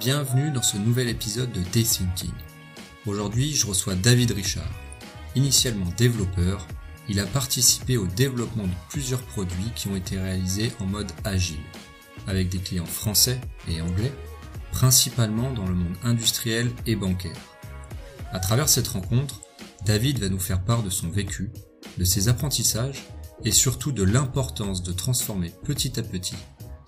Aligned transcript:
Bienvenue 0.00 0.50
dans 0.50 0.62
ce 0.62 0.78
nouvel 0.78 1.10
épisode 1.10 1.52
de 1.52 1.60
Day 1.60 1.82
Thinking. 1.82 2.32
Aujourd'hui, 3.04 3.52
je 3.52 3.66
reçois 3.66 3.94
David 3.94 4.30
Richard. 4.30 4.72
Initialement 5.36 5.92
développeur, 5.98 6.66
il 7.10 7.20
a 7.20 7.26
participé 7.26 7.98
au 7.98 8.06
développement 8.06 8.62
de 8.62 8.72
plusieurs 8.88 9.20
produits 9.20 9.70
qui 9.76 9.88
ont 9.88 9.96
été 9.96 10.18
réalisés 10.18 10.72
en 10.80 10.86
mode 10.86 11.12
agile, 11.24 11.60
avec 12.26 12.48
des 12.48 12.60
clients 12.60 12.86
français 12.86 13.42
et 13.68 13.82
anglais, 13.82 14.10
principalement 14.72 15.52
dans 15.52 15.66
le 15.66 15.74
monde 15.74 15.96
industriel 16.02 16.70
et 16.86 16.96
bancaire. 16.96 17.36
À 18.32 18.40
travers 18.40 18.70
cette 18.70 18.88
rencontre, 18.88 19.42
David 19.84 20.18
va 20.18 20.30
nous 20.30 20.40
faire 20.40 20.64
part 20.64 20.82
de 20.82 20.88
son 20.88 21.10
vécu, 21.10 21.50
de 21.98 22.04
ses 22.04 22.28
apprentissages 22.28 23.04
et 23.44 23.52
surtout 23.52 23.92
de 23.92 24.02
l'importance 24.02 24.82
de 24.82 24.92
transformer 24.92 25.52
petit 25.62 26.00
à 26.00 26.02
petit 26.02 26.36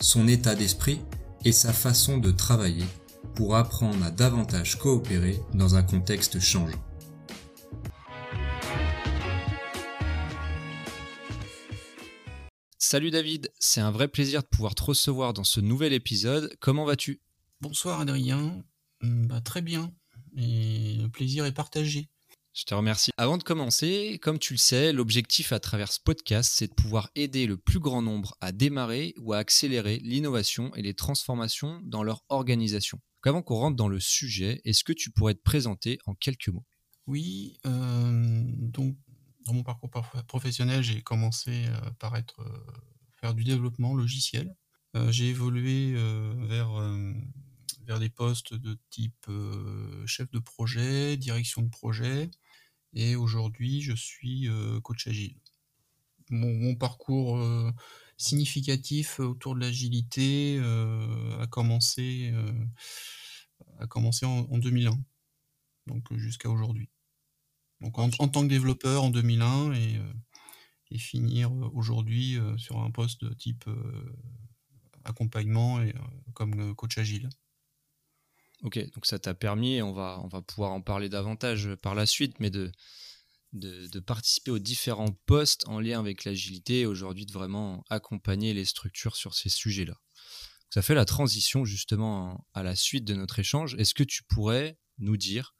son 0.00 0.28
état 0.28 0.54
d'esprit 0.54 1.02
et 1.44 1.52
sa 1.52 1.74
façon 1.74 2.16
de 2.16 2.30
travailler 2.30 2.86
pour 3.34 3.56
apprendre 3.56 4.04
à 4.04 4.10
davantage 4.10 4.78
coopérer 4.78 5.40
dans 5.54 5.74
un 5.74 5.82
contexte 5.82 6.40
changeant. 6.40 6.82
Salut 12.78 13.10
David, 13.10 13.50
c'est 13.58 13.80
un 13.80 13.90
vrai 13.90 14.06
plaisir 14.06 14.42
de 14.42 14.48
pouvoir 14.48 14.74
te 14.74 14.82
recevoir 14.82 15.32
dans 15.32 15.44
ce 15.44 15.60
nouvel 15.60 15.94
épisode. 15.94 16.54
Comment 16.60 16.84
vas-tu? 16.84 17.22
Bonsoir 17.62 18.00
Adrien, 18.00 18.62
hum, 19.02 19.26
bah, 19.28 19.40
très 19.40 19.62
bien, 19.62 19.92
et 20.36 20.96
le 21.00 21.08
plaisir 21.08 21.46
est 21.46 21.52
partagé. 21.52 22.10
Je 22.52 22.64
te 22.64 22.74
remercie. 22.74 23.10
Avant 23.16 23.38
de 23.38 23.42
commencer, 23.42 24.18
comme 24.20 24.38
tu 24.38 24.52
le 24.52 24.58
sais, 24.58 24.92
l'objectif 24.92 25.52
à 25.52 25.58
travers 25.58 25.90
ce 25.90 26.00
podcast, 26.00 26.52
c'est 26.54 26.66
de 26.66 26.74
pouvoir 26.74 27.08
aider 27.14 27.46
le 27.46 27.56
plus 27.56 27.80
grand 27.80 28.02
nombre 28.02 28.36
à 28.42 28.52
démarrer 28.52 29.14
ou 29.16 29.32
à 29.32 29.38
accélérer 29.38 29.98
l'innovation 30.00 30.74
et 30.74 30.82
les 30.82 30.92
transformations 30.92 31.80
dans 31.84 32.02
leur 32.02 32.26
organisation. 32.28 33.00
Avant 33.24 33.42
qu'on 33.42 33.56
rentre 33.56 33.76
dans 33.76 33.88
le 33.88 34.00
sujet, 34.00 34.60
est-ce 34.64 34.84
que 34.84 34.92
tu 34.92 35.10
pourrais 35.10 35.34
te 35.34 35.42
présenter 35.42 35.98
en 36.06 36.14
quelques 36.14 36.48
mots? 36.48 36.66
Oui, 37.06 37.56
euh, 37.66 38.44
donc 38.46 38.96
dans 39.44 39.54
mon 39.54 39.62
parcours 39.62 39.90
professionnel, 40.26 40.82
j'ai 40.82 41.02
commencé 41.02 41.66
euh, 41.66 41.90
par 41.98 42.14
euh, 42.14 42.22
faire 43.20 43.34
du 43.34 43.44
développement 43.44 43.94
logiciel. 43.94 44.54
j'ai 45.08 45.28
évolué 45.28 45.94
vers 46.48 46.70
vers 47.86 47.98
des 47.98 48.10
postes 48.10 48.54
de 48.54 48.78
type 48.90 49.26
chef 50.06 50.30
de 50.30 50.38
projet, 50.38 51.16
direction 51.16 51.62
de 51.62 51.70
projet, 51.70 52.30
et 52.92 53.16
aujourd'hui 53.16 53.80
je 53.80 53.94
suis 53.94 54.48
coach 54.82 55.06
agile. 55.06 55.36
Mon, 56.30 56.74
parcours 56.74 57.38
significatif 58.22 59.20
autour 59.20 59.54
de 59.54 59.60
l'agilité 59.60 60.58
a 61.40 61.46
commencé 61.46 62.32
a 63.78 63.86
commencé 63.86 64.26
en, 64.26 64.58
2001, 64.58 64.92
donc 65.86 66.12
jusqu'à 66.16 66.48
aujourd'hui. 66.50 66.88
Donc 67.80 67.98
en, 67.98 68.10
tant 68.10 68.42
que 68.42 68.48
développeur 68.48 69.04
en 69.04 69.10
2001 69.10 69.72
et, 69.74 70.00
et 70.90 70.98
finir 70.98 71.52
aujourd'hui 71.74 72.38
sur 72.58 72.80
un 72.80 72.90
poste 72.90 73.24
de 73.24 73.34
type 73.34 73.64
accompagnement 75.04 75.82
et 75.82 75.94
comme 76.34 76.74
coach 76.74 76.98
agile. 76.98 77.28
Ok, 78.62 78.78
donc 78.94 79.06
ça 79.06 79.18
t'a 79.18 79.34
permis, 79.34 79.82
on 79.82 79.92
va, 79.92 80.20
on 80.22 80.28
va 80.28 80.40
pouvoir 80.40 80.70
en 80.70 80.80
parler 80.80 81.08
davantage 81.08 81.74
par 81.76 81.96
la 81.96 82.06
suite, 82.06 82.38
mais 82.38 82.50
de, 82.50 82.70
de, 83.52 84.00
participer 84.00 84.50
aux 84.50 84.58
différents 84.58 85.12
postes 85.26 85.66
en 85.68 85.80
lien 85.80 85.98
avec 85.98 86.24
l'agilité 86.24 86.80
et 86.80 86.86
aujourd'hui 86.86 87.26
de 87.26 87.32
vraiment 87.32 87.84
accompagner 87.90 88.54
les 88.54 88.64
structures 88.64 89.16
sur 89.16 89.34
ces 89.34 89.48
sujets-là. 89.48 89.94
Ça 90.70 90.82
fait 90.82 90.94
la 90.94 91.04
transition 91.04 91.64
justement 91.64 92.46
à 92.54 92.62
la 92.62 92.74
suite 92.74 93.04
de 93.04 93.14
notre 93.14 93.38
échange. 93.38 93.74
Est-ce 93.74 93.94
que 93.94 94.04
tu 94.04 94.22
pourrais 94.22 94.78
nous 94.98 95.16
dire 95.16 95.54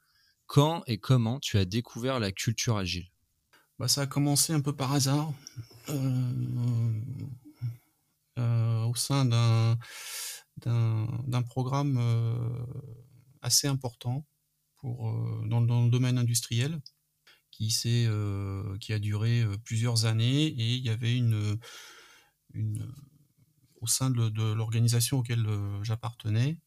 quand 0.47 0.83
et 0.87 0.97
comment 0.97 1.39
tu 1.39 1.57
as 1.57 1.65
découvert 1.65 2.19
la 2.19 2.31
culture 2.31 2.77
agile? 2.77 3.11
Bah, 3.77 3.87
Ça 3.87 4.01
a 4.01 4.07
commencé 4.07 4.53
un 4.53 4.61
peu 4.61 4.75
par 4.75 4.93
hasard. 4.93 5.31
Euh, 5.89 7.01
euh, 8.39 8.83
au 8.85 8.95
sein 8.95 9.25
d'un 9.25 9.77
d'un 10.57 11.41
programme 11.41 11.97
euh, 11.99 12.65
assez 13.41 13.67
important 13.67 14.25
pour, 14.75 15.11
dans, 15.47 15.59
le 15.59 15.89
domaine 15.89 16.17
industriel 16.17 16.79
qui, 17.57 17.73
euh, 17.87 18.77
qui 18.79 18.93
a 18.93 18.99
duré 18.99 19.43
plusieurs 19.63 20.05
années 20.05 20.47
et 20.47 20.73
il 20.75 20.83
y 20.83 20.89
avait 20.89 21.15
une, 21.15 21.57
une 22.53 22.91
au 23.81 23.87
sein 23.87 24.09
de, 24.09 24.53
l'organisation 24.53 25.19
auquel 25.19 25.45
j'appartenais 25.81 26.57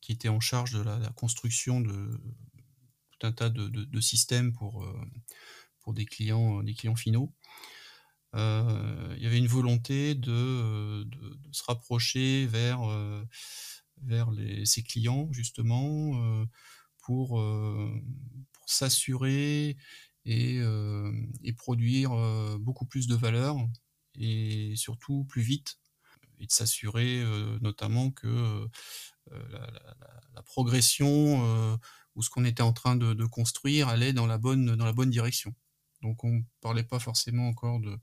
qui 0.00 0.12
était 0.12 0.28
en 0.28 0.40
charge 0.40 0.72
de 0.72 0.80
la, 0.80 0.98
construction 1.10 1.80
de 1.80 2.20
tout 3.10 3.26
un 3.26 3.32
tas 3.32 3.50
de, 3.50 4.00
systèmes 4.00 4.52
pour, 4.52 4.86
pour 5.80 5.92
des 5.92 6.06
clients, 6.06 6.62
des 6.62 6.74
clients 6.74 6.96
finaux. 6.96 7.34
Euh, 8.34 9.14
il 9.16 9.22
y 9.22 9.26
avait 9.26 9.38
une 9.38 9.46
volonté 9.46 10.14
de, 10.14 10.32
euh, 10.32 11.04
se 11.52 11.62
rapprocher 11.64 12.46
vers, 12.46 12.82
euh, 12.82 13.24
vers 14.02 14.30
ses 14.64 14.82
clients, 14.82 15.28
justement, 15.32 16.44
pour, 17.02 17.42
s'assurer 18.66 19.78
et, 20.28 21.52
produire 21.56 22.10
beaucoup 22.60 22.86
plus 22.86 23.06
de 23.06 23.14
valeur 23.14 23.56
et 24.14 24.74
surtout 24.76 25.24
plus 25.24 25.42
vite 25.42 25.78
et 26.38 26.46
de 26.46 26.52
s'assurer 26.52 27.24
notamment 27.60 28.10
que 28.10 28.68
la, 29.30 30.42
progression 30.44 31.78
ou 32.14 32.22
ce 32.22 32.30
qu'on 32.30 32.44
était 32.44 32.62
en 32.62 32.72
train 32.72 32.96
de, 32.96 33.24
construire 33.26 33.88
allait 33.88 34.12
dans 34.12 34.26
la 34.26 34.38
bonne, 34.38 34.76
dans 34.76 34.84
la 34.84 34.92
bonne 34.92 35.10
direction. 35.10 35.54
Donc 36.02 36.24
on 36.24 36.30
ne 36.30 36.42
parlait 36.60 36.84
pas 36.84 36.98
forcément 36.98 37.48
encore 37.48 37.80
de, 37.80 37.98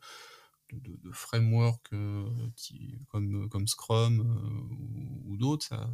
framework 1.12 1.94
euh, 1.94 2.28
comme, 3.10 3.48
comme 3.50 3.68
Scrum 3.68 4.20
euh, 4.20 5.30
ou, 5.30 5.38
d'autres. 5.38 5.66
Ça, 5.66 5.92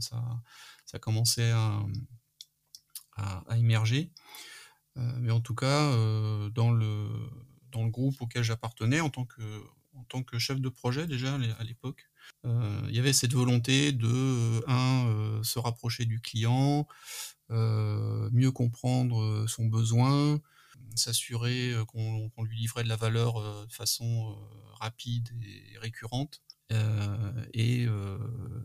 ça, 0.85 0.99
commençait 0.99 1.51
à, 1.51 1.83
à, 3.17 3.57
émerger. 3.57 4.11
Euh, 4.97 5.01
mais 5.19 5.31
en 5.31 5.39
tout 5.39 5.55
cas, 5.55 5.91
dans, 6.53 6.71
le, 6.71 7.07
dans 7.71 7.83
le 7.83 7.89
groupe 7.89 8.21
auquel 8.21 8.43
j'appartenais, 8.43 8.99
en 8.99 9.09
tant 9.09 9.25
que 9.25 9.41
en 9.93 10.03
tant 10.05 10.23
que 10.23 10.39
chef 10.39 10.61
de 10.61 10.69
projet 10.69 11.05
déjà 11.05 11.35
à 11.35 11.63
l'époque, 11.65 12.09
il 12.45 12.95
y 12.95 12.99
avait 12.99 13.11
cette 13.11 13.33
volonté 13.33 13.91
de 13.91 14.63
un 14.67 15.43
se 15.43 15.59
rapprocher 15.59 16.05
du 16.05 16.21
client, 16.21 16.87
mieux 17.49 18.51
comprendre 18.51 19.45
son 19.47 19.65
besoin, 19.65 20.39
s'assurer 20.95 21.71
euh, 21.71 21.85
qu'on 21.85 22.43
lui 22.43 22.57
livrait 22.57 22.83
de 22.83 22.89
la 22.89 22.95
valeur 22.95 23.37
euh, 23.37 23.65
de 23.65 23.73
façon 23.73 24.31
euh, 24.31 24.73
rapide 24.73 25.29
et 25.43 25.77
récurrente, 25.77 26.41
et, 27.53 27.85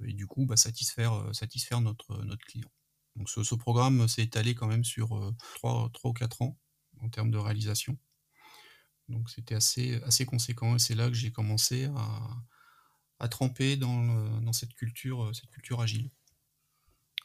du 0.03 0.27
coup 0.29 0.47
bah, 0.47 0.57
satisfaire, 0.57 1.29
satisfaire 1.33 1.81
notre, 1.81 2.23
notre 2.25 2.47
client. 2.47 2.71
Donc 3.17 3.31
ce, 3.31 3.55
programme 3.55 4.07
s'est 4.09 4.23
étalé 4.23 4.55
quand 4.55 4.67
même 4.67 4.85
sur 4.85 5.35
3, 5.55 5.91
3 5.93 6.11
ou 6.11 6.15
4 6.15 6.43
ans 6.43 6.59
en 7.01 7.09
termes 7.09 7.31
de 7.31 7.39
réalisation. 7.39 7.99
Donc 9.09 9.31
c'était 9.31 9.55
assez, 9.55 10.01
assez 10.03 10.27
conséquent 10.27 10.77
et 10.77 10.79
c'est 10.79 10.95
là 10.95 11.09
que 11.09 11.15
j'ai 11.15 11.33
commencé 11.33 11.87
à, 11.87 12.29
à 13.19 13.29
tremper 13.29 13.77
dans, 13.77 14.41
dans 14.41 14.53
cette, 14.53 14.75
culture, 14.75 15.31
cette 15.35 15.51
culture 15.51 15.81
agile. 15.81 16.11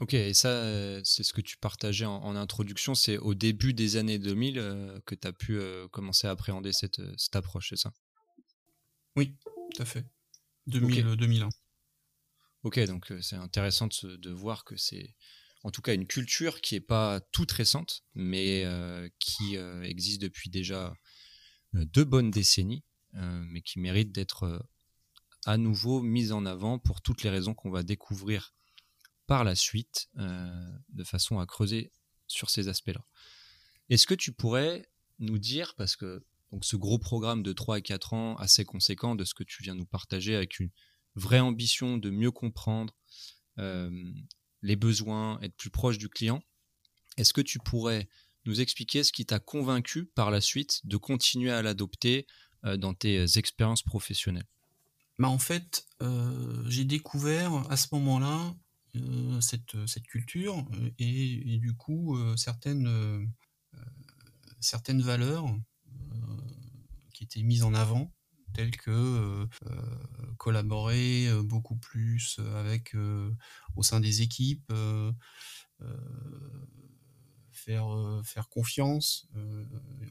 Ok, 0.02 0.16
et 0.16 0.34
ça, 0.34 0.50
euh, 0.50 1.00
c'est 1.04 1.22
ce 1.22 1.32
que 1.32 1.42
tu 1.42 1.58
partageais 1.58 2.06
en, 2.06 2.36
introduction, 2.36 2.96
c'est 2.96 3.20
au 3.20 3.36
début 3.36 3.72
des 3.72 3.98
années 3.98 4.18
2000 4.18 4.58
euh, 4.58 5.00
que 5.06 5.14
tu 5.14 5.28
as 5.28 5.32
pu 5.32 5.60
euh, 5.60 5.88
commencer 5.90 6.26
à 6.26 6.32
appréhender 6.32 6.74
cette, 6.74 7.02
cette 7.20 7.36
approche, 7.36 7.70
c'est 7.70 7.78
ça? 7.78 7.94
Oui, 9.16 9.36
tout 9.46 9.82
à 9.82 9.86
fait. 9.86 10.04
2000, 10.66 11.18
2001. 11.18 11.50
Ok, 12.64 12.80
donc 12.86 13.14
c'est 13.22 13.36
intéressant 13.36 13.88
de, 13.88 14.16
de, 14.16 14.32
voir 14.32 14.64
que 14.64 14.76
c'est 14.76 15.16
en 15.64 15.72
tout 15.72 15.82
cas 15.82 15.94
une 15.94 16.08
culture 16.08 16.62
qui 16.62 16.76
n'est 16.76 16.82
pas 16.82 17.20
toute 17.32 17.52
récente, 17.52 18.04
mais 18.16 18.66
qui 19.20 19.56
existe 19.84 20.22
depuis 20.22 20.50
déjà 20.50 20.94
deux 21.74 22.04
bonnes 22.04 22.32
décennies, 22.32 22.84
mais 23.14 23.62
qui 23.62 23.80
mérite 23.80 24.12
d'être 24.12 24.68
à 25.46 25.58
nouveau 25.58 26.02
mise 26.02 26.32
en 26.32 26.46
avant 26.46 26.80
pour 26.80 27.02
toutes 27.02 27.24
les 27.24 27.30
raisons 27.30 27.54
qu'on 27.54 27.72
va 27.72 27.84
découvrir 27.84 28.54
par 29.32 29.44
la 29.44 29.56
suite, 29.56 30.10
euh, 30.18 30.78
de 30.90 31.04
façon 31.04 31.40
à 31.40 31.46
creuser 31.46 31.92
sur 32.28 32.50
ces 32.50 32.68
aspects-là. 32.68 33.06
Est-ce 33.90 34.06
que 34.06 34.14
tu 34.14 34.34
pourrais 34.34 34.90
nous 35.20 35.38
dire, 35.38 35.74
parce 35.76 35.96
que 35.96 36.24
donc 36.52 36.66
ce 36.66 36.76
gros 36.76 37.00
programme 37.00 37.44
de 37.44 37.54
3 37.54 37.78
à 37.78 37.82
4 37.82 38.14
ans, 38.14 38.36
assez 38.36 38.66
conséquent 38.66 39.16
de 39.16 39.24
ce 39.24 39.34
que 39.34 39.44
tu 39.44 39.64
viens 39.64 39.74
nous 39.74 39.86
partager, 39.86 40.36
avec 40.36 40.60
une 40.60 40.70
vraie 41.16 41.40
ambition 41.40 41.98
de 41.98 42.10
mieux 42.10 42.32
comprendre 42.32 42.94
euh, 43.58 43.90
les 44.62 44.76
besoins, 44.76 45.40
être 45.42 45.56
plus 45.56 45.70
proche 45.70 45.98
du 45.98 46.10
client, 46.10 46.44
est-ce 47.18 47.34
que 47.34 47.42
tu 47.42 47.60
pourrais 47.60 48.08
nous 48.46 48.62
expliquer 48.62 49.04
ce 49.04 49.12
qui 49.12 49.26
t'a 49.26 49.40
convaincu 49.40 50.06
par 50.06 50.32
la 50.32 50.42
suite 50.42 50.82
de 50.86 50.98
continuer 50.98 51.52
à 51.52 51.62
l'adopter 51.62 52.26
euh, 52.66 52.78
dans 52.78 52.94
tes 52.94 53.38
expériences 53.38 53.84
professionnelles? 53.84 54.48
Bah 55.20 55.30
En 55.30 55.40
fait, 55.40 55.86
j'ai 56.66 56.86
découvert 56.86 57.54
à 57.70 57.78
ce 57.78 57.88
moment-là 57.92 58.56
cette, 59.40 59.86
cette 59.86 60.08
culture 60.08 60.66
et, 60.98 61.60
du 61.60 61.76
coup 61.76 62.18
certaines, 62.36 63.30
certaines 64.60 65.04
valeurs 65.04 65.46
qui 67.14 67.24
étaient 67.24 67.44
mises 67.44 67.64
en 67.64 67.76
avant 67.76 68.12
telles 68.54 68.76
que 68.78 69.48
collaborer 70.38 71.30
beaucoup 71.44 71.76
plus 71.76 72.40
avec 72.56 72.96
au 73.76 73.84
sein 73.84 74.00
des 74.00 74.22
équipes, 74.22 74.72
faire, 77.52 78.22
faire 78.24 78.50
confiance. 78.50 79.28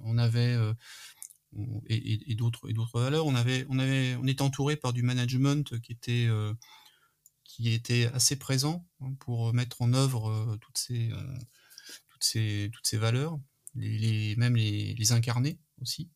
on 0.03 0.19
avait 0.19 0.57
et, 1.89 2.35
d'autres 2.35 2.71
et 2.71 2.73
d'autres 2.73 3.01
valeurs. 3.01 3.27
On 3.27 3.35
avait 3.35 3.67
on 3.69 3.79
avait 3.79 4.17
on 4.17 4.27
était 4.27 4.43
entouré 4.43 4.77
par 4.77 4.93
du 4.93 5.03
management 5.03 5.79
qui 5.81 5.93
était 5.93 6.29
qui 7.45 7.73
était 7.73 8.07
assez 8.15 8.37
présent 8.37 8.87
hein, 9.01 9.13
pour 9.19 9.53
mettre 9.53 9.83
en 9.83 9.93
œuvre 9.93 10.57
toutes 10.61 10.79
ces 10.79 11.11
toutes 12.09 12.25
ces 12.25 12.71
toutes 12.73 12.87
ces 12.87 12.99
valeurs, 12.99 13.39
les, 13.75 14.37
même 14.37 14.57
les, 14.57 14.95
les 14.95 15.13
incarner 15.13 15.59
aussi. 15.81 16.11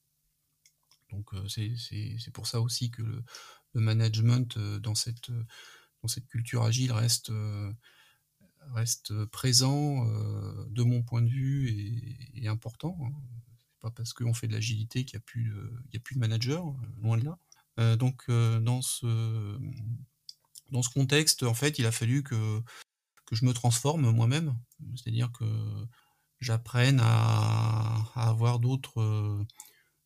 C'est 1.49 2.33
pour 2.33 2.47
ça 2.47 2.61
aussi 2.61 2.91
que 2.91 3.03
le, 3.03 3.81
management 3.81 4.59
dans 4.59 4.95
cette 4.95 5.31
culture 6.29 6.63
agile 6.63 6.93
reste 6.93 7.33
présent 9.27 10.05
de 10.69 10.83
mon 10.83 11.03
point 11.03 11.23
de 11.23 11.29
vue 11.29 11.69
et, 12.35 12.49
important. 12.49 12.97
Hein. 13.03 13.13
C'est 13.59 13.81
pas 13.81 13.91
parce 13.91 14.13
qu'on 14.13 14.35
fait 14.35 14.47
de 14.47 14.53
l'agilité 14.53 15.05
qu'il 15.05 15.19
n'y 15.19 15.23
a 15.97 16.01
plus 16.01 16.15
de, 16.15 16.19
manager, 16.19 16.65
loin 17.03 17.19
de 17.19 17.25
là. 17.25 17.97
donc 17.97 18.25
dans 18.29 18.83
ce 18.83 19.07
contexte, 20.93 21.43
en 21.43 21.55
fait, 21.55 21.79
il 21.79 21.87
a 21.87 21.93
fallu 21.93 22.23
que 22.23 22.63
je 23.33 23.45
me 23.45 23.53
transforme 23.53 24.11
moi-même, 24.11 24.57
c'est-à-dire 24.97 25.33
que 25.33 25.45
j'apprenne 26.41 27.01
à, 27.03 28.07
avoir 28.15 28.59
d'autres 28.59 29.45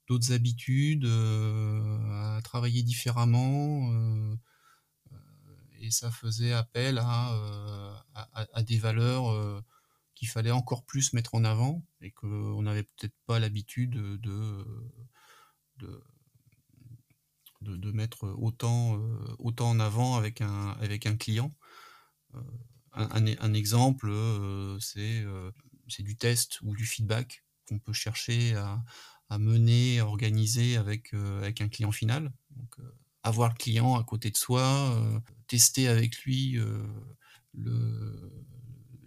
d'autres 0.09 0.33
habitudes, 0.33 1.07
à 1.07 2.41
travailler 2.43 2.83
différemment, 2.83 3.91
et 5.81 5.91
ça 5.91 6.11
faisait 6.11 6.53
appel 6.53 6.99
à, 6.99 7.33
euh, 7.35 7.95
à, 8.15 8.63
des 8.63 8.79
valeurs 8.79 9.31
euh, 9.31 9.63
qu'il 10.15 10.29
fallait 10.29 10.51
encore 10.51 10.85
plus 10.85 11.13
mettre 11.13 11.35
en 11.35 11.45
avant 11.45 11.85
et 12.01 12.11
qu'on 12.11 12.63
n'avait 12.63 12.83
peut-être 12.83 13.17
pas 13.27 13.39
l'habitude 13.39 13.91
de, 13.91 14.65
mettre 17.93 18.29
autant, 18.39 18.99
euh, 18.99 19.37
autant 19.39 19.71
en 19.71 19.81
avant 19.81 20.17
avec 20.17 20.41
un, 20.41 20.71
avec 20.81 21.07
un 21.07 21.17
client. 21.17 21.55
Un, 22.93 23.27
un, 23.39 23.55
exemple, 23.55 24.13
c'est 24.81 25.25
c'est 25.89 26.03
du 26.03 26.17
test 26.17 26.61
ou 26.63 26.75
du 26.75 26.85
feedback 26.85 27.45
qu'on 27.67 27.79
peut 27.79 27.93
chercher 27.93 28.57
à, 28.57 28.83
à, 29.29 29.39
mener, 29.39 30.01
à 30.01 30.07
organiser 30.07 30.77
avec, 30.77 31.13
avec 31.15 31.61
un 31.61 31.69
client 31.69 31.93
final. 31.93 32.33
Donc, 32.57 32.77
avoir 33.23 33.51
le 33.51 33.55
client 33.55 33.95
à 33.97 34.05
côté 34.05 34.31
de 34.31 34.37
soi, 34.37 34.63
euh, 34.63 35.21
tester 35.47 35.89
avec 35.89 36.23
lui 36.23 36.59
euh, 36.59 36.83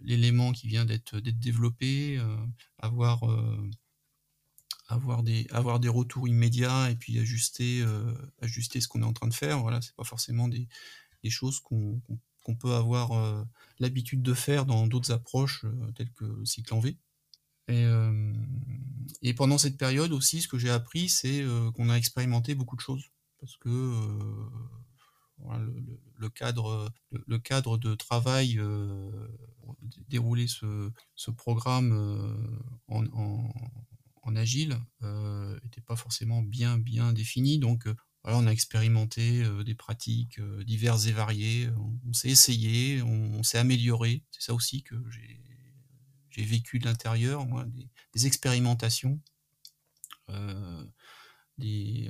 l'élément 0.02 0.52
qui 0.52 0.68
vient 0.68 0.84
d'être 0.84 1.18
développé, 1.18 2.18
euh, 2.18 2.36
avoir 2.78 3.22
avoir 4.88 5.22
des 5.22 5.46
avoir 5.50 5.80
des 5.80 5.88
retours 5.88 6.28
immédiats 6.28 6.90
et 6.90 6.96
puis 6.96 7.18
ajuster 7.18 7.82
ajuster 8.40 8.80
ce 8.80 8.88
qu'on 8.88 9.02
est 9.02 9.06
en 9.06 9.12
train 9.12 9.28
de 9.28 9.34
faire. 9.34 9.60
Voilà, 9.60 9.80
c'est 9.80 9.94
pas 9.94 10.04
forcément 10.04 10.48
des, 10.48 10.68
choses 11.30 11.60
qu'on 11.60 12.56
peut 12.58 12.74
avoir 12.74 13.46
l'habitude 13.78 14.22
de 14.22 14.34
faire 14.34 14.66
dans 14.66 14.86
d'autres 14.86 15.12
approches 15.12 15.64
telles 15.94 16.12
que 16.12 16.24
le 16.24 16.44
cycle 16.44 16.74
en 16.74 16.80
V. 16.80 16.96
Et, 17.68 17.86
et, 19.22 19.34
pendant 19.34 19.56
cette 19.56 19.78
période 19.78 20.12
aussi, 20.12 20.42
ce 20.42 20.48
que 20.48 20.58
j'ai 20.58 20.70
appris, 20.70 21.08
c'est 21.08 21.44
qu'on 21.74 21.88
a 21.88 21.96
expérimenté 21.96 22.54
beaucoup 22.54 22.76
de 22.76 22.80
choses 22.80 23.04
parce 23.42 23.56
que 23.56 23.68
le, 26.18 26.28
cadre, 26.30 26.92
le, 27.10 27.38
cadre 27.38 27.76
de 27.76 27.94
travail, 27.94 28.58
euh, 28.58 29.10
dérouler 30.08 30.46
ce, 30.46 30.90
programme 31.36 31.92
en, 32.88 34.36
agile 34.36 34.78
n'était 35.02 35.80
pas 35.80 35.96
forcément 35.96 36.42
bien 36.42 36.78
bien 36.78 37.12
défini. 37.12 37.58
Donc 37.58 37.88
voilà, 38.22 38.38
on 38.38 38.46
a 38.46 38.52
expérimenté 38.52 39.42
des 39.64 39.74
pratiques 39.74 40.40
diverses 40.64 41.06
et 41.06 41.12
variées, 41.12 41.68
on, 42.06 42.12
s'est 42.12 42.30
essayé, 42.30 43.02
on, 43.02 43.42
s'est 43.42 43.58
amélioré. 43.58 44.24
C'est 44.30 44.42
ça 44.42 44.54
aussi 44.54 44.82
que 44.82 44.94
j'ai 45.10 45.40
vécu 46.38 46.78
de 46.78 46.86
l'intérieur, 46.86 47.46
des, 48.14 48.26
expérimentations 48.26 49.20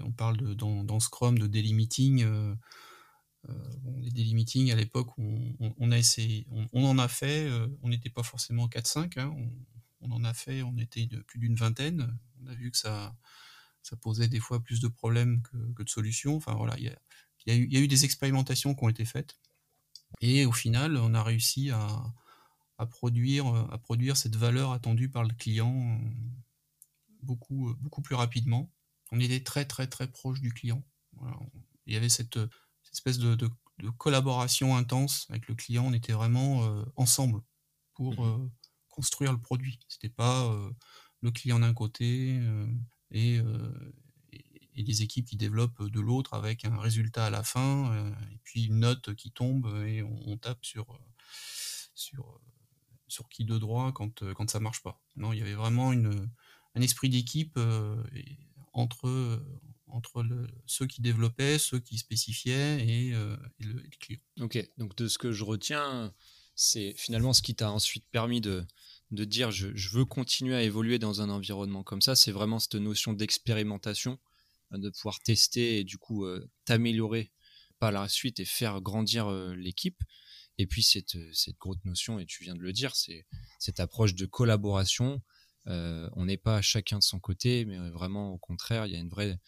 on 0.03 0.13
parle 0.13 0.55
dans, 0.55 1.01
Scrum 1.01 1.39
de 1.39 1.47
daily 1.47 1.75
meeting. 1.75 2.23
Euh, 2.23 2.55
euh, 3.49 3.53
les 4.01 4.11
daily 4.11 4.35
meetings 4.35 4.71
à 4.71 4.77
l'époque, 4.77 5.09
on, 5.19 5.91
a 5.91 5.99
essayé, 5.99 6.47
on, 6.73 6.85
en 6.85 6.99
a 6.99 7.09
fait, 7.09 7.49
euh, 7.49 7.67
on 7.83 7.89
n'était 7.89 8.11
pas 8.11 8.23
forcément 8.23 8.69
4-5, 8.69 9.19
hein, 9.19 9.35
on, 10.01 10.13
en 10.13 10.23
a 10.23 10.33
fait, 10.33 10.63
on 10.63 10.77
était 10.79 11.09
plus 11.27 11.41
d'une 11.41 11.57
vingtaine. 11.57 12.17
On 12.41 12.47
a 12.47 12.55
vu 12.55 12.71
que 12.71 12.77
ça, 12.77 13.17
ça 13.83 13.97
posait 13.97 14.29
des 14.29 14.39
fois 14.39 14.63
plus 14.63 14.81
de 14.81 14.89
problèmes 14.89 15.43
que, 15.43 15.83
de 15.83 15.89
solutions. 15.89 16.37
Enfin 16.37 16.55
voilà, 16.55 16.79
il 16.79 16.85
y 17.47 17.51
a, 17.51 17.55
eu, 17.57 17.89
des 17.89 18.05
expérimentations 18.05 18.75
qui 18.75 18.85
ont 18.85 18.89
été 18.89 19.05
faites. 19.05 19.37
Et 20.21 20.47
au 20.47 20.53
final, 20.53 20.97
on 20.97 21.15
a 21.15 21.23
réussi 21.23 21.71
à, 21.71 22.05
produire, 22.87 23.47
à 23.47 23.79
produire 23.79 24.17
cette 24.17 24.37
valeur 24.37 24.73
attendue 24.73 25.09
par 25.09 25.23
le 25.23 25.33
client 25.35 26.01
beaucoup, 27.23 27.75
beaucoup 27.81 28.03
plus 28.03 28.17
rapidement 28.17 28.71
on 29.13 29.21
était 29.21 29.45
très 29.45 29.65
très 29.65 29.87
très 29.87 30.11
proche 30.11 30.41
du 30.41 30.53
client. 30.53 30.83
Il 31.87 31.93
y 31.93 31.97
avait 31.97 32.09
cette, 32.09 32.39
espèce 32.93 33.19
de, 33.19 33.49
collaboration 33.99 34.77
intense 34.77 35.27
avec 35.29 35.49
le 35.49 35.55
client. 35.55 35.87
On 35.87 35.93
était 35.93 36.13
vraiment 36.13 36.65
euh, 36.65 36.85
ensemble 36.97 37.43
pour 37.95 38.21
mmh 38.21 38.43
euh, 38.43 38.49
construire 38.89 39.33
le 39.33 39.41
produit. 39.41 39.81
C'était 39.89 40.11
pas 40.11 40.45
euh, 40.45 40.71
le 41.23 41.31
client 41.31 41.61
d'un 41.61 41.73
côté 41.73 42.39
et, 43.11 43.41
et, 44.75 44.83
des 44.83 45.03
équipes 45.03 45.27
qui 45.27 45.37
développent 45.37 45.83
de 45.83 46.01
l'autre 46.01 46.35
avec 46.35 46.67
un 46.67 46.79
résultat 46.79 47.27
à 47.27 47.31
la 47.31 47.43
fin 47.43 48.13
et 48.33 48.39
puis 48.43 48.65
une 48.65 48.81
note 48.81 49.15
qui 49.15 49.31
tombe 49.31 49.67
et 49.87 50.03
on, 50.03 50.37
tape 50.37 50.63
sur 50.63 51.01
sur 51.95 52.39
sur 53.13 53.29
qui 53.29 53.45
de 53.45 53.59
droit 53.59 53.93
quand 53.93 54.33
quand 54.35 54.51
ça 54.51 54.61
marche 54.61 54.83
pas. 54.83 55.01
Non, 55.17 55.33
il 55.33 55.39
y 55.39 55.43
avait 55.43 55.55
vraiment 55.55 55.93
une, 55.93 56.29
un 56.75 56.81
esprit 56.81 57.09
d'équipe 57.09 57.59
entre, 58.73 59.41
entre 59.93 60.25
ceux 60.67 60.87
qui 60.87 61.03
développaient, 61.03 61.59
ceux 61.59 61.79
qui 61.79 61.99
spécifiaient 61.99 62.85
et, 62.87 63.15
euh, 63.15 63.37
le, 63.59 63.83
client. 64.01 64.21
Ok, 64.41 64.59
donc 64.79 64.97
de 64.97 65.09
ce 65.09 65.19
que 65.19 65.33
je 65.33 65.45
retiens, 65.45 66.13
c'est 66.55 66.95
finalement 66.97 67.33
ce 67.33 67.43
qui 67.43 67.55
t'a 67.55 67.71
ensuite 67.71 68.07
permis 68.11 68.41
de, 68.41 68.65
de 69.11 69.25
dire 69.25 69.51
je, 69.51 69.69
veux 69.93 70.05
continuer 70.05 70.55
à 70.55 70.63
évoluer 70.63 70.99
dans 70.99 71.21
un 71.21 71.31
environnement 71.31 71.83
comme 71.83 72.03
ça, 72.03 72.17
c'est 72.17 72.33
vraiment 72.33 72.59
cette 72.59 72.75
notion 72.77 73.13
d'expérimentation, 73.13 74.19
euh, 74.73 74.79
de 74.79 74.91
pouvoir 74.91 75.21
tester 75.21 75.79
et 75.79 75.85
du 75.85 75.99
coup 75.99 76.25
euh, 76.25 76.51
t'améliorer 76.65 77.33
par 77.79 77.93
la 77.93 78.09
suite 78.09 78.41
et 78.41 78.45
faire 78.45 78.81
grandir 78.81 79.29
l'équipe. 79.57 80.01
Et 80.59 80.67
puis 80.67 80.83
cette, 80.83 81.17
cette 81.33 81.57
grosse 81.57 81.85
notion, 81.85 82.19
et 82.19 82.27
tu 82.27 82.45
viens 82.45 82.55
de 82.55 82.61
le 82.61 82.73
dire, 82.73 82.95
c'est 82.95 83.27
cette 83.59 83.81
approche 83.81 84.15
de 84.15 84.27
collaboration, 84.27 85.23
euh, 85.69 86.09
on 86.15 86.27
n'est 86.27 86.37
pas 86.37 86.61
chacun 86.63 86.99
de 86.99 87.03
son 87.03 87.21
côté, 87.21 87.65
mais 87.65 87.79
vraiment 87.91 88.33
au 88.33 88.39
contraire, 88.39 88.87
il 88.87 88.93
y 88.93 88.97
a 88.97 88.99
une 88.99 89.09
vraie 89.09 89.39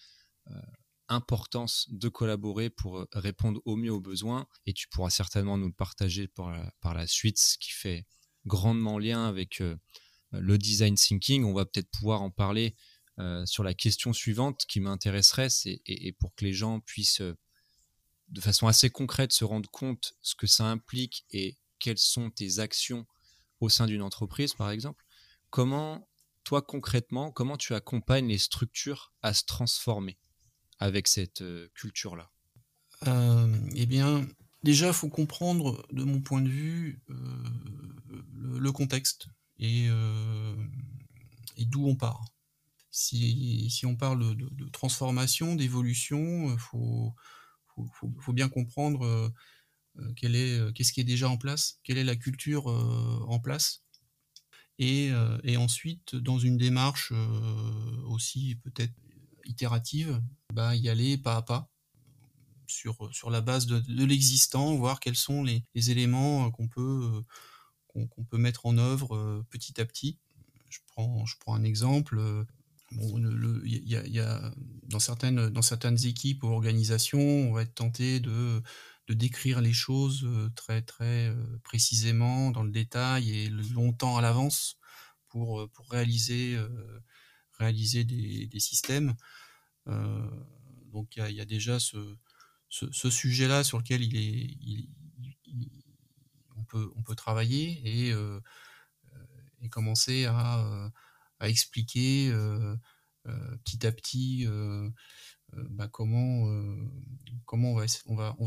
euh, 0.50 0.61
importance 1.08 1.87
de 1.90 2.08
collaborer 2.08 2.70
pour 2.70 2.99
euh, 2.99 3.06
répondre 3.12 3.61
au 3.64 3.76
mieux 3.76 3.92
aux 3.92 4.00
besoins. 4.00 4.46
Et 4.66 4.73
tu 4.73 4.88
pourras 4.88 5.11
certainement 5.11 5.58
nous 5.58 5.68
le 5.68 5.73
partager 5.73 6.28
par 6.28 6.94
la, 6.94 7.06
suite, 7.06 7.38
ce 7.38 7.58
qui 7.58 7.73
fait 7.73 8.06
grandement 8.46 8.99
lien 8.99 9.26
avec 9.26 9.62
le 10.32 10.58
design 10.58 10.94
thinking. 10.96 11.44
On 11.44 11.54
va 11.54 11.64
peut-être 11.64 11.90
pouvoir 11.90 12.23
en 12.23 12.30
parler 12.30 12.76
sur 13.46 13.64
la 13.64 13.73
question 13.73 14.12
suivante 14.12 14.64
qui 14.68 14.80
m'intéresserait, 14.80 15.49
et, 15.64 16.12
pour 16.12 16.34
que 16.34 16.44
les 16.44 16.52
gens 16.52 16.80
puissent 16.80 17.23
de 18.28 18.40
façon 18.40 18.66
assez 18.66 18.90
concrète 18.90 19.33
se 19.33 19.45
rendre 19.45 19.71
compte 19.71 20.14
ce 20.21 20.35
que 20.35 20.47
ça 20.47 20.66
implique 20.66 21.25
et 21.31 21.57
quelles 21.78 21.99
sont 21.99 22.31
tes 22.31 22.59
actions 22.59 23.07
au 23.61 23.69
sein 23.69 23.87
d'une 23.87 24.02
entreprise, 24.02 24.54
par 24.54 24.71
exemple. 24.71 25.04
Comment, 25.50 26.09
toi 26.43 26.62
concrètement, 26.62 27.31
comment 27.31 27.57
tu 27.57 27.75
accompagnes 27.75 28.28
les 28.28 28.38
structures 28.38 29.12
à 29.23 29.35
se 29.35 29.45
transformer 29.45 30.19
avec 30.78 31.09
cette 31.09 31.43
euh, 31.43 31.69
culture-là? 31.75 32.31
Euh, 33.07 33.57
Eh 33.75 33.87
bien, 33.87 34.26
déjà, 34.62 34.88
il 34.88 34.93
faut 34.93 35.09
comprendre, 35.09 35.87
de 35.93 36.04
mon 36.04 36.21
point 36.21 36.40
de 36.40 36.49
vue, 36.49 37.02
euh, 37.11 37.45
le, 38.33 38.73
contexte 38.73 39.28
et, 39.59 39.88
d'où 41.59 41.87
on 41.87 41.97
part. 41.97 42.25
Si, 42.90 43.83
on 43.85 43.97
parle 43.97 44.37
de, 44.37 44.69
transformation, 44.69 45.54
d'évolution, 45.54 46.52
il 46.52 46.59
faut, 46.59 47.14
faut, 47.93 48.33
bien 48.33 48.49
comprendre 48.49 49.33
quel 50.16 50.37
est, 50.37 50.73
qu'est-ce 50.75 50.93
qui 50.93 51.00
est 51.00 51.04
déjà 51.04 51.28
en 51.28 51.37
place, 51.37 51.81
quelle 51.85 51.99
est 51.99 52.04
la 52.04 52.16
culture 52.16 52.66
en 52.66 53.40
place. 53.40 53.85
Et, 54.78 55.11
et, 55.45 55.57
ensuite, 55.57 56.16
dans 56.16 56.38
une 56.38 56.57
démarche 56.57 57.12
aussi 58.07 58.57
peut-être 58.57 58.95
itérative, 59.45 60.21
bah, 60.52 60.75
y 60.75 60.88
aller 60.88 61.19
pas 61.19 61.37
à 61.37 61.43
pas 61.43 61.71
sur, 62.66 63.09
sur 63.12 63.31
la 63.31 63.40
base 63.40 63.66
de, 63.66 64.04
l'existant, 64.04 64.75
voir 64.75 65.00
quels 65.00 65.16
sont 65.16 65.43
les, 65.43 65.64
éléments 65.75 66.50
qu'on 66.50 66.69
peut, 66.69 67.23
qu'on 67.88 68.25
peut 68.25 68.38
mettre 68.38 68.66
en 68.66 68.78
œuvre 68.78 69.45
petit 69.50 69.81
à 69.81 69.85
petit. 69.85 70.19
Je 70.69 70.81
prends, 70.87 71.25
je 71.26 71.37
prends 71.38 71.54
un 71.54 71.64
exemple. 71.64 72.21
Le, 72.96 73.62
y 73.66 74.20
a, 74.20 74.54
dans, 74.88 74.98
certaines, 74.98 75.48
dans 75.50 75.62
certaines 75.62 76.04
équipes 76.06 76.44
ou 76.44 76.48
organisations, 76.48 77.20
on 77.20 77.52
va 77.52 77.62
être 77.62 77.74
tenté 77.74 78.20
de, 78.20 78.62
de 79.08 79.14
décrire 79.14 79.60
les 79.60 79.72
choses 79.72 80.28
très 80.54 80.82
très 80.82 81.34
précisément 81.62 82.50
dans 82.50 82.62
le 82.62 82.70
détail 82.70 83.30
et 83.30 83.48
longtemps 83.48 84.16
à 84.16 84.22
l'avance 84.22 84.78
pour, 85.28 85.68
pour 85.72 85.90
réaliser, 85.90 86.56
réaliser 87.58 88.04
des, 88.04 88.60
systèmes. 88.60 89.14
Euh, 89.88 90.30
donc 90.92 91.16
il 91.16 91.34
y, 91.34 91.40
a 91.40 91.44
déjà 91.44 91.78
ce, 91.78 92.16
ce, 92.68 93.10
sujet-là 93.10 93.64
sur 93.64 93.78
lequel 93.78 94.02
il 94.02 94.16
est, 94.16 94.56
il, 94.60 94.88
il, 95.46 95.70
on, 96.56 96.64
peut, 96.64 96.90
on 96.96 97.02
peut 97.02 97.14
travailler 97.14 97.80
et, 97.84 98.12
euh, 98.12 98.40
et 99.60 99.68
commencer 99.68 100.24
à, 100.26 100.90
à 101.40 101.48
expliquer 101.48 102.28
euh, 102.30 102.76
petit 103.64 103.86
à 103.86 103.92
petit 103.92 104.46
bah, 105.70 105.88
comment, 105.88 106.46
comment 107.46 107.72
on, 107.72 107.76
va, 107.76 107.86
on, 108.06 108.14
va, 108.14 108.34
on, 108.38 108.46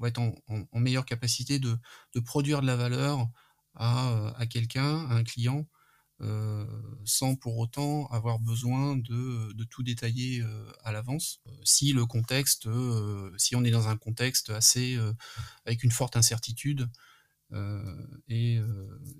va, 0.00 0.08
être 0.08 0.18
en, 0.18 0.80
meilleure 0.80 1.04
capacité 1.04 1.58
de, 1.58 1.76
de 2.14 2.20
produire 2.20 2.60
de 2.62 2.66
la 2.66 2.76
valeur 2.76 3.28
à, 3.74 4.32
à 4.36 4.46
quelqu'un, 4.46 5.06
à 5.06 5.14
un 5.14 5.24
client, 5.24 5.66
euh, 6.22 6.64
sans 7.04 7.36
pour 7.36 7.58
autant 7.58 8.06
avoir 8.06 8.38
besoin 8.38 8.96
de, 8.96 9.52
de 9.52 9.64
tout 9.64 9.82
détailler 9.82 10.40
euh, 10.40 10.72
à 10.82 10.90
l'avance. 10.90 11.42
Euh, 11.46 11.50
si 11.62 11.92
le 11.92 12.06
contexte, 12.06 12.68
si 13.36 13.54
on 13.54 13.64
est 13.64 13.70
dans 13.70 13.88
un 13.88 13.98
contexte 13.98 14.50
assez 14.50 14.98
avec 15.66 15.84
une 15.84 15.90
forte 15.90 16.16
incertitude 16.16 16.88
et, 18.28 18.58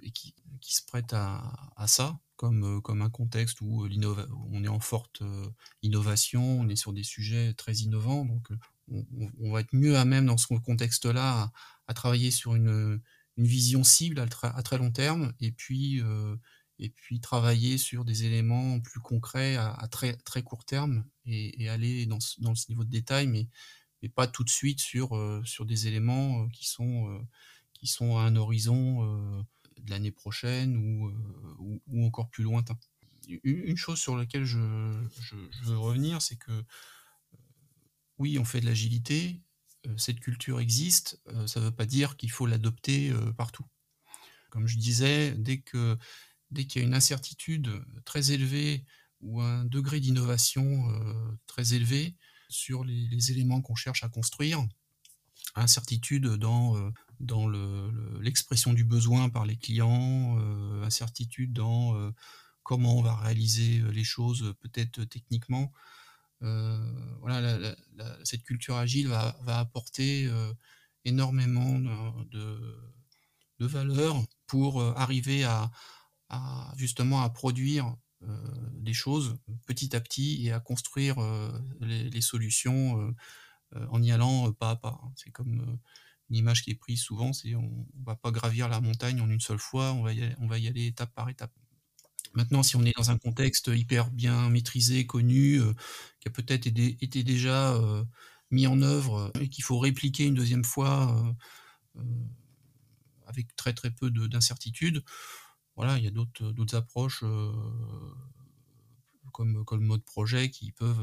et 0.03 0.11
qui, 0.13 0.35
qui, 0.61 0.75
se 0.75 0.83
prête 0.85 1.13
à, 1.13 1.73
à 1.77 1.87
ça, 1.87 2.19
comme, 2.37 2.81
comme 2.83 3.03
un 3.03 3.11
contexte 3.11 3.61
où, 3.61 3.87
on 4.51 4.65
est 4.65 4.69
en 4.69 4.81
forte 4.81 5.23
innovation, 5.83 6.61
on 6.61 6.69
est 6.69 6.77
sur 6.77 6.93
des 6.93 7.03
sujets 7.03 7.55
très 7.55 7.75
innovants, 7.75 8.25
donc 8.25 8.49
on, 8.89 9.53
va 9.53 9.61
être 9.61 9.73
mieux 9.73 9.97
à 9.97 10.05
même 10.05 10.27
dans 10.27 10.37
ce 10.37 10.47
contexte-là 10.55 11.51
à, 11.87 11.95
travailler 11.95 12.31
sur 12.31 12.55
une, 12.55 13.01
une 13.37 13.47
vision 13.47 13.85
cible 13.85 14.21
à, 14.21 14.27
très 14.63 14.79
long 14.79 14.93
terme 14.93 15.33
et 15.41 15.53
puis 15.53 16.01
euh, 16.01 16.37
et 16.79 16.91
puis 16.91 17.21
travailler 17.21 17.79
sur 17.79 18.05
des 18.05 18.25
éléments 18.25 18.81
plus 18.81 19.01
concrets 19.01 19.57
à, 19.57 19.89
très, 19.91 20.15
très 20.19 20.43
court 20.43 20.65
terme 20.65 21.05
et, 21.25 21.69
aller 21.69 22.07
dans 22.07 22.21
ce, 22.21 22.41
dans 22.41 22.55
ce, 22.55 22.69
niveau 22.69 22.85
de 22.85 22.91
détail, 22.91 23.27
mais, 23.27 23.49
pas 24.15 24.29
tout 24.29 24.45
de 24.45 24.51
suite 24.51 24.79
sur, 24.79 25.17
euh, 25.17 25.43
sur 25.45 25.67
des 25.67 25.89
éléments 25.89 26.45
euh, 26.45 26.49
qui 26.53 26.65
sont, 26.65 27.11
euh, 27.11 27.19
qui 27.73 27.89
sont 27.89 28.17
à 28.17 28.21
un 28.21 28.37
horizon 28.37 29.03
euh, 29.03 29.43
de 29.79 29.91
l'année 29.91 30.13
prochaine 30.13 30.77
ou, 30.77 31.09
euh, 31.09 31.57
ou, 31.59 31.83
ou, 31.89 32.07
encore 32.07 32.31
plus 32.31 32.45
lointain. 32.45 32.79
Une 33.43 33.77
chose 33.77 33.99
sur 33.99 34.17
laquelle 34.17 34.45
je, 34.45 34.59
je, 35.21 35.37
veux 35.65 35.79
revenir, 35.79 36.23
c'est 36.23 36.37
que 36.37 36.65
oui, 38.19 38.39
on 38.39 38.45
fait 38.45 38.61
de 38.61 38.67
l'agilité, 38.67 39.43
cette 39.97 40.21
culture 40.21 40.61
existe, 40.61 41.21
ça 41.47 41.59
ne 41.59 41.65
veut 41.65 41.75
pas 41.75 41.87
dire 41.87 42.17
qu'il 42.17 42.31
faut 42.31 42.47
l'adopter 42.47 43.13
partout. 43.37 43.67
Comme 44.51 44.69
je 44.69 44.79
disais, 44.79 45.33
dès 45.33 45.59
que 45.59 45.99
dès 46.51 46.67
qu'il 46.67 46.83
y 46.83 46.85
a 46.85 46.89
une 46.89 46.95
incertitude 46.95 47.85
très 48.05 48.33
élevée 48.33 48.85
ou 49.21 49.41
un 49.41 49.65
degré 49.65 50.01
d'innovation 50.01 50.91
euh, 50.91 51.39
très 51.47 51.75
élevé 51.75 52.15
sur 52.49 52.85
les, 52.85 53.33
éléments 53.33 53.61
qu'on 53.61 53.75
cherche 53.75 54.05
à 54.05 54.09
construire, 54.09 54.65
incertitude 55.55 56.27
dans, 56.27 56.77
euh, 56.77 56.91
dans 57.21 57.49
l'expression 58.21 58.71
le, 58.71 58.77
du 58.77 58.85
besoin 58.85 59.29
par 59.29 59.47
les 59.47 59.57
clients, 59.57 60.39
euh, 60.39 60.85
incertitude 60.85 61.53
dans 61.53 61.97
euh, 61.97 62.11
comment 62.63 62.99
on 62.99 63.03
va 63.03 63.15
réaliser 63.17 63.81
les 63.93 64.05
choses 64.05 64.55
peut-être 64.61 65.05
techniquement. 65.05 65.73
Euh, 66.43 66.79
voilà, 67.21 67.75
cette 68.25 68.43
culture 68.43 68.77
agile 68.77 69.09
va, 69.09 69.39
va 69.45 69.59
apporter 69.59 70.31
énormément 71.05 71.79
de, 72.31 72.79
de 73.61 73.67
valeur 73.67 74.23
pour 74.47 74.83
arriver 74.83 75.45
à, 75.45 75.71
justement 76.77 77.23
à 77.23 77.31
produire 77.31 77.97
euh, 78.23 78.37
des 78.73 78.95
choses 78.95 79.37
petit 79.67 79.95
à 79.95 80.01
petit 80.01 80.47
et 80.47 80.53
à 80.53 80.59
construire 80.59 81.19
euh, 81.19 81.53
les, 81.81 82.09
les, 82.09 82.21
solutions 82.23 83.15
euh, 83.75 83.87
en 83.91 84.03
y 84.03 84.11
allant 84.11 84.53
pas 84.53 84.71
à 84.71 84.77
pas. 84.77 85.01
C'est 85.17 85.31
comme 85.31 85.79
une 86.31 86.37
image 86.37 86.63
qui 86.63 86.71
est 86.71 86.75
prise 86.75 87.01
souvent, 87.01 87.33
c'est 87.33 87.55
on, 87.55 87.87
on 87.99 88.03
va 88.05 88.17
pas 88.17 88.31
gravir 88.31 88.69
la 88.69 88.81
montagne 88.81 89.21
en 89.21 89.31
une 89.31 89.41
seule 89.41 89.59
fois, 89.59 89.93
on 89.93 90.03
va 90.03 90.13
y 90.13 90.69
aller, 90.69 90.87
étape 90.87 91.15
par 91.15 91.29
étape. 91.29 91.53
Maintenant, 92.35 92.63
si 92.63 92.77
on 92.77 92.85
est 92.85 92.97
dans 92.97 93.11
un 93.11 93.19
contexte 93.19 93.71
hyper 93.75 94.11
bien 94.11 94.51
maîtrisé, 94.51 95.07
connu, 95.07 95.61
euh, 95.61 95.73
qui 96.21 96.29
a 96.29 96.31
peut-être 96.31 96.67
été, 96.67 97.23
déjà 97.23 97.75
euh, 97.75 98.05
mis 98.51 98.67
en 98.67 98.83
œuvre 98.83 99.33
et 99.41 99.49
qu'il 99.49 99.65
faut 99.65 99.79
répliquer 99.79 100.27
une 100.27 100.35
deuxième 100.35 100.65
fois 100.65 101.35
euh, 101.97 102.03
avec 103.27 103.55
très 103.57 103.73
très 103.73 103.91
peu 103.91 104.11
d'incertitude, 104.11 105.03
voilà, 105.77 105.99
il 105.99 106.05
y 106.05 106.09
a 106.09 106.11
d'autres 106.11 106.75
approches 106.75 107.23
euh, 107.23 107.53
comme, 109.33 109.65
comme 109.67 109.85
mode 109.85 110.03
projet 110.03 110.49
qui 110.51 110.73
peuvent, 110.73 110.99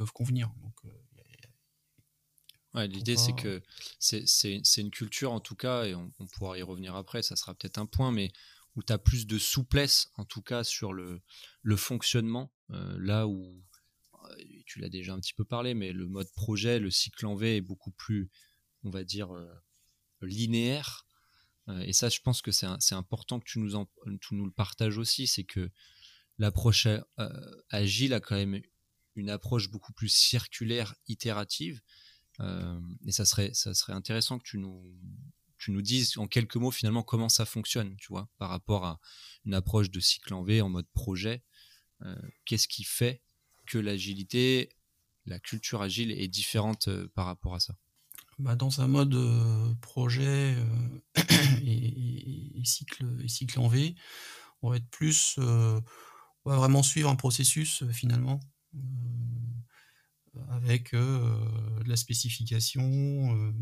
euh, 0.00 0.06
convenir. 0.12 0.50
Euh, 0.84 0.88
Ouais, 2.78 2.86
L'idée, 2.86 3.16
c'est 3.16 3.34
que 3.34 3.60
c'est 3.98 4.80
une 4.80 4.90
culture, 4.90 5.32
en 5.32 5.40
tout 5.40 5.56
cas, 5.56 5.84
et 5.84 5.94
on, 5.94 6.12
on, 6.20 6.26
pourra 6.26 6.58
y 6.58 6.62
revenir 6.62 6.94
après, 6.94 7.22
ça 7.22 7.34
sera 7.34 7.54
peut-être 7.54 7.78
un 7.78 7.86
point, 7.86 8.12
mais 8.12 8.30
où 8.76 8.82
tu 8.84 8.92
as 8.92 8.98
plus 8.98 9.26
de 9.26 9.36
souplesse, 9.36 10.12
en 10.16 10.24
tout 10.24 10.42
cas, 10.42 10.62
sur 10.62 10.92
le, 10.92 11.20
le 11.62 11.76
fonctionnement, 11.76 12.52
euh, 12.70 12.96
là 13.00 13.26
où, 13.26 13.60
tu 14.66 14.78
l'as 14.78 14.88
déjà 14.88 15.12
un 15.14 15.20
petit 15.20 15.34
peu 15.34 15.44
parlé, 15.44 15.74
mais 15.74 15.92
le 15.92 16.06
mode 16.06 16.30
projet, 16.32 16.78
le 16.78 16.90
cycle 16.90 17.26
en 17.26 17.34
V 17.34 17.56
est 17.56 17.60
beaucoup 17.60 17.90
plus, 17.90 18.30
on 18.84 18.90
va 18.90 19.02
dire, 19.02 19.34
euh, 19.34 19.50
linéaire. 20.22 21.06
Euh, 21.68 21.80
et 21.80 21.92
ça, 21.92 22.08
je 22.08 22.20
pense 22.20 22.42
que 22.42 22.52
c'est 22.52 22.94
important 22.94 23.40
que 23.40 23.46
tu 23.46 23.58
nous, 23.58 23.74
en, 23.74 23.88
tu 24.20 24.34
nous 24.34 24.44
le 24.44 24.52
partages 24.52 24.98
aussi, 24.98 25.26
c'est 25.26 25.44
que 25.44 25.70
l'approche 26.38 26.86
euh, 26.86 27.62
agile 27.70 28.14
a 28.14 28.20
quand 28.20 28.36
même 28.36 28.60
une 29.16 29.30
approche 29.30 29.68
beaucoup 29.70 29.92
plus 29.92 30.08
circulaire, 30.08 30.94
itérative. 31.08 31.80
Euh, 32.40 32.80
et 33.06 33.12
ça 33.12 33.24
serait, 33.24 33.50
ça 33.52 33.74
serait 33.74 33.92
intéressant 33.92 34.38
que 34.38 34.44
tu 34.44 34.58
nous, 34.58 34.82
tu 35.58 35.70
nous 35.70 35.82
dises 35.82 36.18
en 36.18 36.26
quelques 36.26 36.56
mots 36.56 36.70
finalement 36.70 37.02
comment 37.02 37.28
ça 37.28 37.44
fonctionne, 37.44 37.96
tu 37.96 38.08
vois, 38.08 38.28
par 38.38 38.50
rapport 38.50 38.84
à 38.84 39.00
une 39.44 39.54
approche 39.54 39.90
de 39.90 40.00
cycle 40.00 40.34
en 40.34 40.42
V 40.42 40.60
en 40.60 40.68
mode 40.68 40.88
projet. 40.92 41.42
Euh, 42.02 42.14
Qu'est-ce 42.44 42.68
qui 42.68 42.84
fait 42.84 43.22
que 43.66 43.78
l'agilité, 43.78 44.70
la 45.26 45.40
culture 45.40 45.82
agile 45.82 46.12
est 46.12 46.28
différente 46.28 46.88
euh, 46.88 47.08
par 47.14 47.26
rapport 47.26 47.54
à 47.54 47.60
ça? 47.60 47.74
Bah, 48.38 48.54
dans 48.54 48.80
un 48.80 48.86
mode 48.86 49.16
projet 49.80 50.56
et, 51.64 52.62
cycle, 52.64 53.04
et 53.20 53.26
cycle 53.26 53.58
en 53.58 53.66
V, 53.66 53.96
on 54.62 54.70
va 54.70 54.76
être 54.76 54.88
plus, 54.90 55.38
on 55.38 55.82
va 56.44 56.56
vraiment 56.56 56.84
suivre 56.84 57.10
un 57.10 57.16
processus 57.16 57.82
finalement, 57.90 58.38
avec 60.50 60.94
euh, 60.94 61.80
de 61.82 61.88
la 61.88 61.96
spécification, 61.96 63.52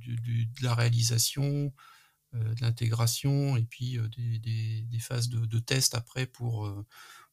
du, 0.00 0.46
de 0.46 0.62
la 0.62 0.74
réalisation, 0.74 1.72
de 2.32 2.60
l'intégration, 2.60 3.56
et 3.56 3.64
puis 3.64 3.98
des, 4.10 4.98
phases 5.00 5.28
de, 5.28 5.58
test 5.58 5.94
après 5.94 6.26
pour, 6.26 6.70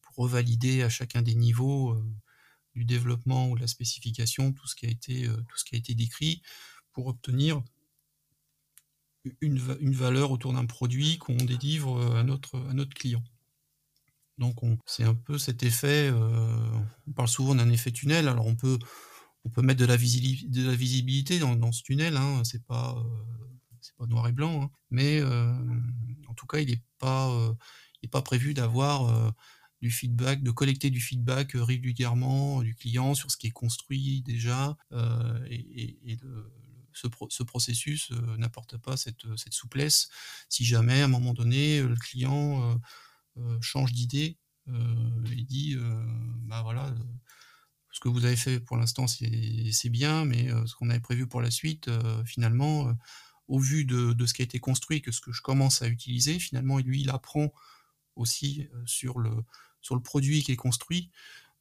pour 0.02 0.16
revalider 0.16 0.84
à 0.84 0.90
chacun 0.90 1.22
des 1.22 1.36
niveaux 1.36 2.02
du 2.76 2.86
développement 2.86 3.50
ou 3.50 3.56
de 3.56 3.62
la 3.62 3.68
spécification, 3.68 4.52
tout 4.52 4.68
ce 4.68 4.76
qui 4.76 4.86
a 4.86 4.90
été, 4.90 5.28
euh, 5.28 5.36
tout 5.36 5.58
ce 5.58 5.66
qui 5.66 5.76
a 5.76 5.78
été 5.78 5.96
décrit, 5.96 6.42
pour 6.92 7.08
obtenir 7.08 7.62
une, 9.42 9.62
une 9.80 9.94
valeur 9.94 10.32
autour 10.32 10.54
d'un 10.54 10.66
produit 10.66 11.18
qu'on 11.18 11.36
délivre 11.36 11.98
euh, 11.98 12.20
à 12.20 12.24
notre, 12.24 12.60
à 12.70 12.74
notre 12.74 12.94
client. 12.94 13.24
Donc 14.38 14.56
c'est 14.86 15.04
un 15.04 15.14
peu 15.14 15.38
cet 15.38 15.64
effet, 15.64 16.10
euh, 16.12 16.80
on 17.08 17.12
parle 17.12 17.28
souvent 17.28 17.56
d'un 17.56 17.70
effet 17.70 17.92
tunnel, 17.92 18.28
alors 18.28 18.48
on 18.48 18.56
peut, 18.56 18.80
on 19.46 19.50
peut 19.50 19.62
mettre 19.62 19.80
de 19.80 19.86
la, 19.86 19.96
visibilité, 19.96 21.40
dans, 21.40 21.72
ce 21.72 21.84
tunnel, 21.84 22.18
hein, 22.18 22.42
c'est 22.44 22.66
pas, 22.66 22.98
euh, 22.98 23.90
pas 23.98 24.08
noir 24.08 24.28
et 24.28 24.32
blanc, 24.32 24.64
hein, 24.64 24.72
mais 24.90 25.20
euh, 25.20 25.54
en 26.28 26.34
tout 26.34 26.48
cas 26.48 26.60
il 26.60 26.70
n'est 26.70 26.82
pas, 26.98 27.32
pas 28.12 28.22
prévu 28.24 28.54
d'avoir 28.56 29.34
du 29.82 29.92
feedback, 29.92 30.42
de 30.42 30.52
collecter 30.52 30.90
du 30.90 31.00
feedback 31.00 31.52
régulièrement 31.54 32.64
du 32.64 32.74
client 32.74 33.14
sur 33.14 33.30
ce 33.30 33.38
qui 33.38 33.48
est 33.48 33.52
construit 33.52 34.24
déjà. 34.24 34.76
Et, 35.50 36.18
ce, 36.96 37.44
processus 37.44 38.12
n'apporte 38.38 38.78
pas 38.78 38.98
cette, 38.98 39.26
souplesse. 39.52 40.10
Si 40.50 40.66
jamais, 40.66 41.02
à 41.02 41.06
un 41.06 41.08
moment 41.08 41.34
donné, 41.34 41.82
le 41.82 41.96
client 41.96 42.80
change 43.62 43.94
d'idée 43.94 44.38
et 44.68 45.44
dit, 45.44 45.76
bah 46.48 46.62
voilà, 46.62 46.94
ce 47.92 48.00
que 48.00 48.10
vous 48.10 48.26
avez 48.26 48.36
fait 48.36 48.60
pour 48.60 48.78
l'instant, 48.78 49.08
c'est 49.08 49.90
bien, 49.90 50.26
mais 50.26 50.50
ce 50.66 50.76
qu'on 50.76 50.90
avait 50.90 51.00
prévu 51.00 51.28
pour 51.28 51.42
la 51.42 51.52
suite, 51.52 51.90
finalement, 52.26 52.96
au 53.48 53.60
vu 53.60 53.86
de, 53.86 54.14
de, 54.14 54.26
ce 54.26 54.34
qui 54.34 54.42
a 54.42 54.46
été 54.46 54.60
construit, 54.60 55.02
que 55.02 55.12
ce 55.12 55.22
que 55.22 55.32
je 55.32 55.42
commence 55.42 55.82
à 55.82 55.88
utiliser, 55.88 56.40
finalement, 56.40 56.80
lui, 56.80 57.02
il 57.02 57.10
apprend 57.10 57.54
aussi 58.16 58.68
sur 58.86 59.20
le, 59.20 59.32
sur 59.82 59.96
le 59.96 60.02
produit 60.02 60.42
qui 60.42 60.52
est 60.52 60.58
construit. 60.58 61.12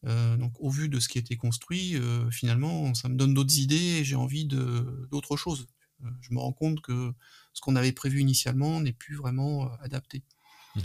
Euh, 0.04 0.36
donc 0.36 0.52
au 0.58 0.70
vu 0.70 0.88
de 0.88 0.98
ce 0.98 1.08
qui 1.08 1.18
a 1.18 1.20
été 1.20 1.36
construit, 1.36 1.96
euh, 1.96 2.28
finalement, 2.30 2.94
ça 2.94 3.08
me 3.08 3.16
donne 3.16 3.34
d'autres 3.34 3.58
idées 3.58 3.76
et 4.00 4.04
j'ai 4.04 4.16
envie 4.16 4.46
d'autre 4.46 5.36
chose. 5.36 5.68
Euh, 6.04 6.10
je 6.20 6.32
me 6.32 6.40
rends 6.40 6.52
compte 6.52 6.80
que 6.80 7.12
ce 7.52 7.60
qu'on 7.60 7.76
avait 7.76 7.92
prévu 7.92 8.20
initialement 8.20 8.80
n'est 8.80 8.92
plus 8.92 9.16
vraiment 9.16 9.70
adapté. 9.80 10.22
Mmh 10.76 10.80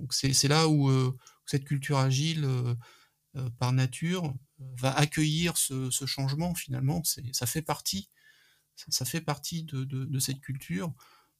donc 0.00 0.12
c'est 0.12 0.48
là 0.48 0.68
où 0.68 0.90
cette 1.46 1.64
culture 1.64 1.98
agile, 1.98 2.48
par 3.58 3.72
nature, 3.72 4.34
va 4.58 4.94
accueillir 4.96 5.56
ce, 5.56 5.90
changement 6.06 6.54
finalement. 6.54 7.02
Ça 7.04 7.46
fait 7.46 7.62
partie, 7.62 8.10
ça, 8.76 9.04
fait 9.04 9.20
partie 9.20 9.64
de, 9.64 10.18
cette 10.18 10.40
culture, 10.40 10.92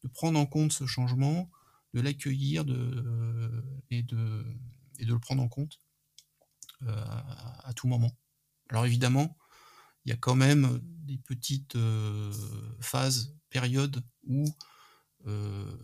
de 0.03 0.09
prendre 0.09 0.39
en 0.39 0.47
compte 0.47 0.73
ce 0.73 0.87
changement, 0.87 1.51
de 1.95 2.01
l'accueillir 2.01 2.63
et, 3.91 4.03
de, 4.03 4.45
le 4.99 5.19
prendre 5.19 5.43
en 5.43 5.49
compte. 5.49 5.81
Euh, 6.83 7.05
à, 7.65 7.73
tout 7.75 7.89
moment. 7.89 8.13
Alors 8.69 8.85
évidemment, 8.85 9.37
il 10.05 10.11
y 10.11 10.13
a 10.13 10.17
quand 10.17 10.35
même 10.35 10.79
des 10.83 11.17
petites 11.17 11.75
euh, 11.75 12.31
phases, 12.81 13.35
périodes 13.49 14.05
où 14.25 14.45
euh, 15.27 15.77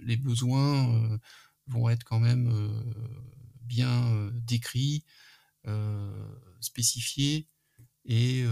les 0.00 0.16
besoins 0.16 1.18
vont 1.68 1.88
être 1.88 2.04
quand 2.04 2.20
même 2.20 2.52
bien 3.62 4.30
décrits, 4.32 5.04
spécifiés, 6.60 7.46
et 8.04 8.44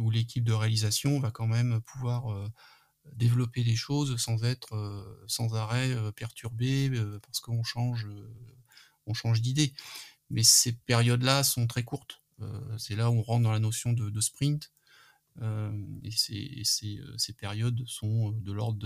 où 0.00 0.10
l'équipe 0.10 0.44
de 0.44 0.52
réalisation 0.52 1.18
va 1.20 1.30
quand 1.30 1.46
même 1.46 1.80
pouvoir 1.82 2.50
développer 3.14 3.64
des 3.64 3.76
choses 3.76 4.16
sans 4.16 4.44
être 4.44 5.24
sans 5.26 5.54
arrêt 5.54 5.96
perturbé 6.12 6.90
parce 7.22 7.40
qu'on 7.40 7.64
change, 7.64 8.06
on 9.06 9.14
change 9.14 9.40
d'idée 9.42 9.74
mais 10.30 10.44
ces 10.44 10.72
périodes-là 10.72 11.42
sont 11.42 11.66
très 11.66 11.82
courtes. 11.82 12.22
Euh, 12.40 12.78
c'est 12.78 12.96
là 12.96 13.10
où 13.10 13.14
on 13.14 13.22
rentre 13.22 13.42
dans 13.42 13.52
la 13.52 13.58
notion 13.58 13.92
de, 13.92 14.20
sprint. 14.20 14.72
Euh, 15.42 15.72
et 16.02 16.10
ces, 16.64 16.98
euh, 16.98 17.32
périodes 17.36 17.82
sont 17.86 18.30
de 18.30 18.52
l'ordre 18.52 18.78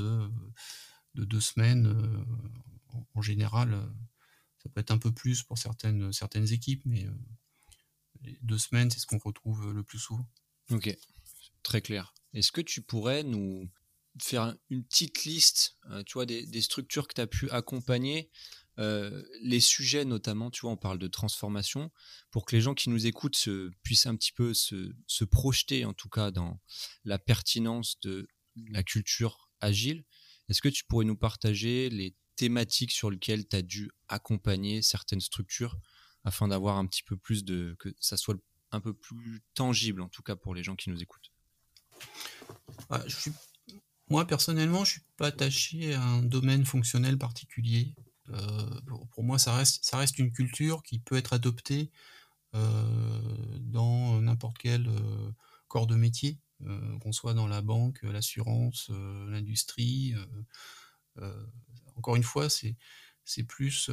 de, 1.14 1.25
deux 1.25 1.41
semaines 1.41 1.95
en, 3.15 3.23
général. 3.23 3.91
Ça 4.63 4.69
peut 4.69 4.81
être 4.81 4.91
un 4.91 4.99
peu 4.99 5.13
plus 5.13 5.43
pour 5.43 5.59
certaines, 5.59 6.13
certaines 6.13 6.53
équipes, 6.53 6.83
mais 6.87 7.07
deux 8.43 8.59
semaines, 8.59 8.91
c'est 8.91 8.99
ce 8.99 9.07
qu'on 9.07 9.19
retrouve 9.19 9.73
le 9.73 9.83
plus 9.83 9.99
souvent. 9.99 10.29
Ok, 10.71 10.97
très 11.63 11.83
clair. 11.83 12.15
Est-ce 12.33 12.53
que 12.53 12.61
tu 12.61 12.83
pourrais 12.83 13.23
nous 13.23 13.69
faire 14.23 14.57
une 14.71 14.85
petite 14.85 15.25
liste 15.25 15.77
tu 16.07 16.15
vois, 16.15 16.27
des, 16.27 16.61
structures 16.61 17.09
que 17.09 17.15
tu 17.15 17.21
as 17.21 17.27
pu 17.27 17.51
accompagner 17.51 18.31
euh, 18.79 19.23
les 19.43 19.61
sujets 19.61 20.05
notamment, 20.05 20.51
tu 20.51 20.63
vois, 20.63 20.73
on 20.73 20.77
parle 20.77 20.99
de 20.99 21.07
transformation, 21.07 21.93
pour 22.31 22.45
que 22.45 22.57
les 22.57 22.63
gens 22.63 22.75
qui 22.75 22.91
nous 22.91 23.07
écoutent 23.07 23.37
se, 23.37 23.71
puissent 23.83 24.07
un 24.07 24.17
petit 24.17 24.33
peu 24.33 24.53
se, 24.53 25.25
projeter, 25.25 25.85
en 25.85 25.93
tout 25.93 26.09
cas, 26.09 26.31
dans 26.31 26.61
la 27.05 27.19
pertinence 27.19 28.01
de 28.01 28.29
la 28.69 28.83
culture 28.83 29.49
agile. 29.61 30.05
Est-ce 30.49 30.61
que 30.61 30.68
tu 30.68 30.85
pourrais 30.85 31.05
nous 31.05 31.16
partager 31.16 31.88
les 31.88 32.14
thématiques 32.37 32.92
sur 32.92 33.11
lesquelles 33.11 33.47
tu 33.47 33.57
as 33.57 33.62
dû 33.62 33.90
accompagner 34.09 34.83
certaines 34.83 35.20
structures 35.20 35.79
afin 36.25 36.49
d'avoir 36.49 36.79
un 36.79 36.87
petit 36.87 37.03
peu 37.03 37.16
plus 37.16 37.44
de. 37.44 37.77
que 37.79 37.94
ça 38.01 38.16
soit 38.16 38.37
un 38.73 38.81
peu 38.81 38.92
plus 38.92 39.42
tangible, 39.55 40.03
en 40.03 40.09
tout 40.09 40.23
cas, 40.23 40.37
pour 40.37 40.55
les 40.55 40.62
gens 40.62 40.75
qui 40.75 40.90
nous 40.90 41.01
écoutent? 41.01 41.31
Ah, 42.90 43.05
Moi, 44.09 44.27
personnellement, 44.27 44.85
je 44.85 44.92
suis 44.92 45.03
pas 45.16 45.29
attaché 45.29 45.94
à 45.94 46.03
un 46.03 46.23
domaine 46.23 46.64
fonctionnel 46.64 47.18
particulier. 47.18 47.94
Euh, 48.31 48.81
pour 49.12 49.23
moi, 49.23 49.38
ça 49.38 49.55
reste, 49.55 49.85
ça 49.85 49.99
reste 49.99 50.18
une 50.18 50.33
culture 50.33 50.83
qui 50.83 50.99
peut 50.99 51.16
être 51.16 51.33
adoptée 51.33 51.90
euh, 52.55 53.59
dans 53.61 54.20
n'importe 54.20 54.59
quel 54.59 54.88
euh, 54.88 55.31
corps 55.68 55.87
de 55.87 55.97
métier, 55.97 56.38
qu'on 57.01 57.12
soit 57.12 57.35
dans 57.35 57.49
la 57.49 57.61
banque, 57.61 58.01
l'assurance, 58.03 58.90
l'industrie. 59.29 60.14
Encore 61.96 62.16
une 62.16 62.22
fois, 62.22 62.48
c'est, 62.50 62.76
plus 63.46 63.90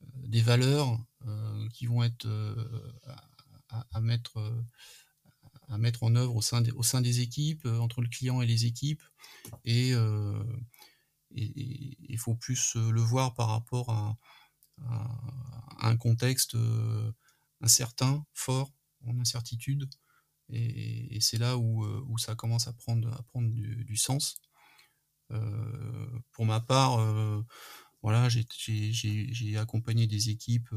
des 0.00 0.42
valeurs 0.42 0.98
qui 1.72 1.86
vont 1.86 2.02
être 2.02 2.26
à, 3.68 4.00
mettre 4.00 4.64
à 5.68 5.76
mettre 5.76 6.02
en 6.02 6.14
œuvre 6.16 6.36
au 6.36 6.42
sein 6.42 6.62
des, 6.62 6.70
au 6.70 6.82
sein 6.82 7.00
des 7.00 7.20
équipes, 7.20 7.66
entre 7.66 8.00
le 8.00 8.08
client 8.08 8.40
et 8.40 8.46
les 8.46 8.64
équipes, 8.64 9.02
et, 9.64 9.94
il 11.30 12.18
faut 12.18 12.34
plus 12.34 12.76
euh, 12.76 12.90
le 12.90 13.00
voir 13.00 13.34
par 13.34 13.48
rapport 13.48 13.90
à, 13.90 14.16
un 15.80 15.96
contexte 15.96 16.54
euh, 16.54 17.12
incertain, 17.60 18.24
fort, 18.32 18.72
en 19.04 19.18
incertitude. 19.18 19.88
Et, 20.50 21.18
c'est 21.20 21.38
là 21.38 21.58
où, 21.58 21.84
euh, 21.84 22.04
où, 22.06 22.16
ça 22.16 22.36
commence 22.36 22.68
à 22.68 22.72
prendre, 22.72 23.12
à 23.12 23.22
prendre 23.24 23.50
du, 23.50 23.96
sens. 23.96 24.36
Pour 26.32 26.46
ma 26.46 26.60
part, 26.60 26.98
voilà, 28.02 28.28
j'ai 28.28 29.56
accompagné 29.58 30.06
des 30.06 30.30
équipes 30.30 30.74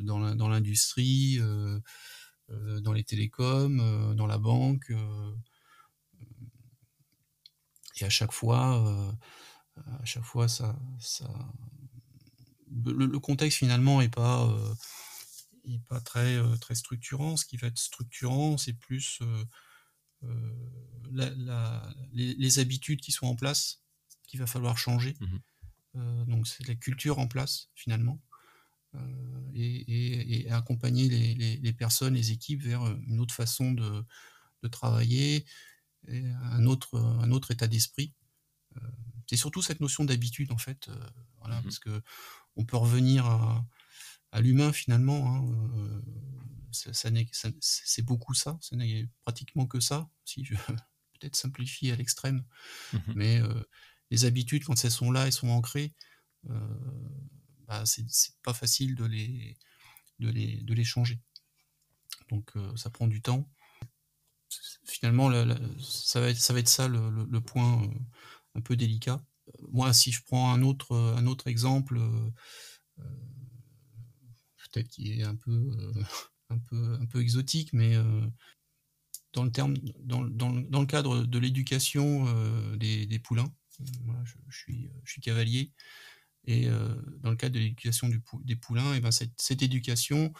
dans 0.00 0.48
l'industrie, 0.48 1.40
dans 2.48 2.92
les 2.92 3.04
télécoms, 3.04 4.14
dans 4.14 4.26
la 4.26 4.38
banque 4.38 4.92
et 8.00 8.04
à 8.04 8.10
chaque 8.10 8.32
fois, 8.32 8.84
euh, 8.86 9.12
à 10.00 10.04
chaque 10.04 10.24
fois, 10.24 10.48
ça, 10.48 10.76
ça... 10.98 11.28
Le, 12.84 13.18
contexte 13.18 13.58
finalement 13.58 14.00
est 14.00 14.08
pas, 14.08 14.44
euh, 14.44 15.78
pas 15.88 16.00
très, 16.00 16.36
euh, 16.36 16.56
très 16.56 16.74
structurant. 16.74 17.36
Ce 17.36 17.44
qui 17.44 17.58
va 17.58 17.66
être 17.66 17.78
structurant, 17.78 18.56
c'est 18.56 18.72
plus 18.72 19.20
la, 21.10 21.94
les, 22.12 22.58
habitudes 22.58 23.00
qui 23.00 23.12
sont 23.12 23.26
en 23.26 23.36
place, 23.36 23.82
qu'il 24.26 24.40
va 24.40 24.46
falloir 24.46 24.78
changer. 24.78 25.16
Mmh 25.20 25.38
donc 26.26 26.48
c'est 26.48 26.66
la 26.68 26.74
culture 26.74 27.18
en 27.18 27.28
place 27.28 27.68
finalement. 27.74 28.18
et, 29.54 30.46
accompagner 30.50 31.06
les, 31.06 31.58
les, 31.58 31.72
personnes, 31.74 32.14
les 32.14 32.30
équipes 32.30 32.62
vers 32.62 32.86
une 33.06 33.20
autre 33.20 33.34
façon 33.34 33.72
de, 33.72 34.02
de 34.62 34.68
travailler, 34.68 35.44
un 36.08 36.64
autre, 36.66 36.98
un 36.98 37.30
autre 37.30 37.50
état 37.50 37.66
d'esprit. 37.66 38.14
Euh, 38.76 38.80
c'est 39.26 39.36
surtout 39.36 39.62
cette 39.62 39.80
notion 39.80 40.04
d'habitude 40.04 40.52
en 40.52 40.58
fait, 40.58 40.88
euh, 40.88 41.06
voilà, 41.38 41.60
mmh 41.60 41.62
parce 41.64 41.78
que 41.78 42.02
on 42.56 42.64
peut 42.64 42.76
revenir 42.76 43.26
à, 43.26 44.40
l'humain 44.40 44.72
finalement. 44.72 45.34
Hein, 45.34 46.02
euh, 46.86 46.92
ça, 46.92 47.48
c'est 47.60 48.02
beaucoup 48.02 48.34
ça, 48.34 48.58
ce 48.60 48.74
n'est 48.74 49.08
pratiquement 49.22 49.66
que 49.66 49.80
ça, 49.80 50.08
si 50.24 50.44
je 50.44 50.54
peut-être 51.20 51.36
simplifie 51.36 51.90
à 51.90 51.96
l'extrême, 51.96 52.44
mmh 52.92 52.98
mais 53.14 53.40
les 54.10 54.24
habitudes 54.26 54.64
quand 54.64 54.84
elles 54.84 54.90
sont 54.90 55.10
là, 55.10 55.26
elles 55.26 55.32
sont 55.32 55.48
ancrées, 55.48 55.94
bah, 57.66 57.84
c'est 57.86 58.04
pas 58.42 58.52
facile 58.52 58.94
de 58.94 59.04
les, 59.04 59.56
de 60.18 60.28
les, 60.28 60.62
de 60.62 60.74
les 60.74 60.84
changer. 60.84 61.20
Donc 62.30 62.52
ça 62.76 62.90
prend 62.90 63.06
du 63.06 63.22
temps 63.22 63.48
finalement, 64.84 65.30
ça, 65.80 66.20
va 66.20 66.28
être, 66.28 66.38
ça 66.38 66.52
va 66.52 66.60
être 66.60 66.68
ça 66.68 66.88
le, 66.88 67.40
point 67.40 67.82
euh, 67.82 67.88
un 68.54 68.60
peu 68.60 68.76
délicat. 68.76 69.24
Moi, 69.70 69.92
si 69.92 70.12
je 70.12 70.22
prends 70.24 70.52
un 70.52 70.62
autre, 70.62 70.96
un 70.96 71.26
autre 71.26 71.48
exemple, 71.48 71.98
euh, 71.98 72.30
peut-être 74.72 74.88
qui 74.88 75.20
est 75.20 75.24
un 75.24 75.36
peu, 75.36 75.70
un, 76.52 76.58
peu, 76.58 76.98
un 77.00 77.06
peu 77.06 77.20
exotique, 77.20 77.72
mais 77.72 77.96
euh, 77.96 78.26
dans, 79.32 79.44
le 79.44 79.52
terme, 79.52 79.74
dans, 80.00 80.22
le 80.22 80.86
cadre 80.86 81.24
de 81.24 81.38
l'éducation 81.38 82.26
des, 82.76 83.18
poulains, 83.18 83.52
je, 84.24 84.56
suis, 84.56 84.90
je 85.04 85.12
suis 85.12 85.20
cavalier, 85.20 85.72
et 86.44 86.66
dans 87.20 87.30
le 87.30 87.36
cadre 87.36 87.54
de 87.54 87.60
l'éducation 87.60 88.10
des 88.44 88.56
poulains, 88.56 88.94
et 88.94 89.00
ben 89.00 89.10
cette, 89.10 89.40
cette, 89.40 89.62
éducation, 89.62 90.32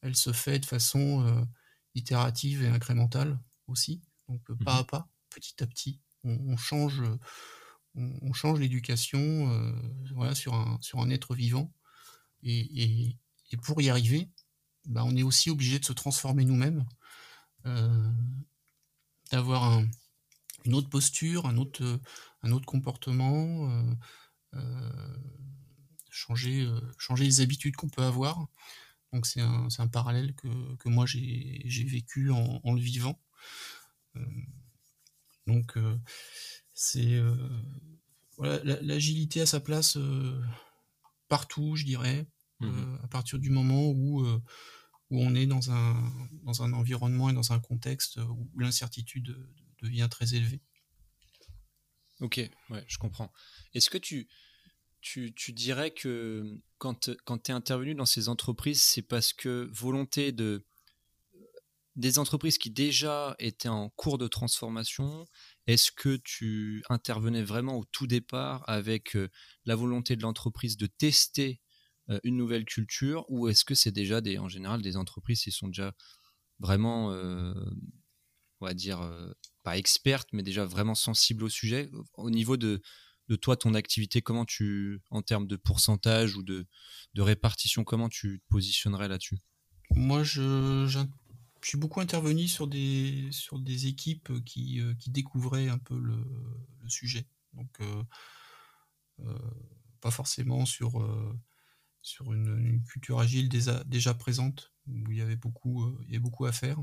elle 0.00 0.16
se 0.16 0.32
fait 0.32 0.58
de 0.58 0.66
façon 0.66 1.46
itérative 1.94 2.62
et 2.62 2.68
incrémentale 2.68 3.38
aussi. 3.66 4.02
Donc 4.28 4.48
mmh 4.48 4.64
pas 4.64 4.76
à 4.76 4.84
pas, 4.84 5.08
petit 5.30 5.62
à 5.62 5.66
petit, 5.66 6.00
on, 6.24 6.56
change, 6.56 7.02
on, 7.94 8.32
change 8.32 8.60
l'éducation 8.60 9.20
euh, 9.20 9.72
voilà, 10.14 10.34
sur, 10.34 10.54
un, 10.54 10.78
sur 10.80 11.00
un 11.00 11.10
être 11.10 11.34
vivant. 11.34 11.72
Et, 12.42 13.16
pour 13.62 13.80
y 13.82 13.90
arriver, 13.90 14.30
bah, 14.86 15.02
on 15.04 15.16
est 15.16 15.22
aussi 15.22 15.50
obligé 15.50 15.78
de 15.78 15.84
se 15.84 15.92
transformer 15.92 16.44
nous-mêmes, 16.44 16.84
euh, 17.66 18.10
d'avoir 19.30 19.64
un, 19.64 19.86
une 20.64 20.74
autre 20.74 20.88
posture, 20.88 21.46
un 21.46 21.56
autre, 21.56 22.00
un 22.42 22.52
autre 22.52 22.66
comportement, 22.66 23.70
changer, 26.10 26.68
changer 26.98 27.24
les 27.24 27.40
habitudes 27.40 27.76
qu'on 27.76 27.88
peut 27.88 28.02
avoir. 28.02 28.46
Donc 29.12 29.26
c'est 29.26 29.40
un, 29.40 29.68
un, 29.78 29.88
parallèle 29.88 30.34
que, 30.34 30.76
que 30.76 30.88
moi 30.88 31.06
j'ai 31.06 31.84
vécu 31.84 32.30
en, 32.30 32.72
le 32.72 32.80
vivant. 32.80 33.20
donc 35.46 35.78
c'est 36.74 37.20
voilà, 38.36 38.62
l'agilité 38.82 39.40
à 39.40 39.46
sa 39.46 39.60
place 39.60 39.98
partout, 41.28 41.76
je 41.76 41.84
dirais, 41.84 42.26
mmh 42.66 42.98
à 43.02 43.08
partir 43.08 43.38
du 43.38 43.50
moment 43.50 43.88
où 43.88 44.24
où 45.12 45.20
on 45.20 45.34
est 45.34 45.46
dans 45.46 45.70
un, 45.70 45.94
dans 46.42 46.62
un 46.62 46.72
environnement 46.72 47.28
et 47.28 47.34
dans 47.34 47.52
un 47.52 47.60
contexte 47.60 48.16
où 48.16 48.50
l'incertitude 48.56 49.36
devient 49.82 50.08
très 50.10 50.34
élevée. 50.34 50.62
Ok, 52.20 52.40
ouais, 52.70 52.84
je 52.88 52.96
comprends. 52.96 53.30
Est-ce 53.74 53.90
que 53.90 53.98
tu, 53.98 54.26
tu, 55.02 55.34
tu, 55.34 55.52
dirais 55.52 55.90
que 55.90 56.58
quand, 56.78 57.10
quand 57.26 57.38
tu 57.42 57.50
es 57.50 57.54
intervenu 57.54 57.94
dans 57.94 58.06
ces 58.06 58.30
entreprises, 58.30 58.82
c'est 58.82 59.02
parce 59.02 59.34
que 59.34 59.68
volonté 59.70 60.32
de 60.32 60.64
des 61.94 62.18
entreprises 62.18 62.56
qui 62.56 62.70
déjà 62.70 63.36
étaient 63.38 63.68
en 63.68 63.90
cours 63.90 64.16
de 64.16 64.26
transformation, 64.26 65.26
est-ce 65.66 65.92
que 65.92 66.16
tu 66.16 66.82
intervenais 66.88 67.42
vraiment 67.42 67.76
au 67.76 67.84
tout 67.84 68.06
départ 68.06 68.64
avec 68.66 69.14
euh, 69.14 69.28
la 69.66 69.76
volonté 69.76 70.16
de 70.16 70.22
l'entreprise 70.22 70.78
de 70.78 70.86
tester 70.86 71.60
euh, 71.60 71.71
une 72.24 72.36
nouvelle 72.36 72.64
culture 72.64 73.24
ou 73.28 73.48
est-ce 73.48 73.64
que 73.64 73.74
c'est 73.74 73.92
déjà 73.92 74.20
des, 74.20 74.38
en 74.38 74.48
général 74.48 74.82
des 74.82 74.96
entreprises 74.96 75.42
qui 75.42 75.52
sont 75.52 75.68
déjà 75.68 75.94
vraiment, 76.58 77.12
euh, 77.12 77.54
on 78.60 78.66
va 78.66 78.74
dire, 78.74 79.00
euh, 79.00 79.32
pas 79.62 79.76
expertes, 79.76 80.28
mais 80.32 80.42
déjà 80.42 80.64
vraiment 80.64 80.94
sensibles 80.94 81.44
au 81.44 81.48
sujet? 81.48 81.90
Au 82.14 82.30
niveau 82.30 82.56
de, 82.56 82.80
de 83.28 83.36
toi, 83.36 83.56
ton 83.56 83.74
activité, 83.74 84.22
comment 84.22 84.44
tu, 84.44 85.00
en 85.10 85.22
termes 85.22 85.46
de 85.46 85.56
pourcentage 85.56 86.36
ou 86.36 86.42
de, 86.42 86.66
de 87.14 87.22
répartition, 87.22 87.84
comment 87.84 88.08
tu 88.08 88.40
te 88.40 88.44
positionnerais 88.48 89.08
là-dessus? 89.08 89.38
Moi, 89.90 90.22
je, 90.22 90.86
je, 90.86 91.00
suis 91.62 91.78
beaucoup 91.78 92.00
intervenu 92.00 92.48
sur 92.48 92.66
des, 92.66 93.28
sur 93.30 93.58
des 93.58 93.86
équipes 93.86 94.42
qui, 94.44 94.80
qui 94.98 95.10
découvraient 95.10 95.68
un 95.68 95.78
peu 95.78 95.98
le, 95.98 96.24
le 96.80 96.88
sujet. 96.88 97.26
Donc, 97.52 97.78
pas 100.00 100.10
forcément 100.10 100.64
sur 100.64 100.98
sur 102.02 102.32
une, 102.32 102.82
culture 102.84 103.20
agile 103.20 103.48
déjà, 103.48 103.82
déjà, 103.84 104.12
présente, 104.12 104.72
où 104.86 105.10
il 105.10 105.18
y 105.18 105.22
avait 105.22 105.36
beaucoup, 105.36 105.84
euh, 105.84 106.18
beaucoup 106.18 106.44
à 106.44 106.52
faire, 106.52 106.78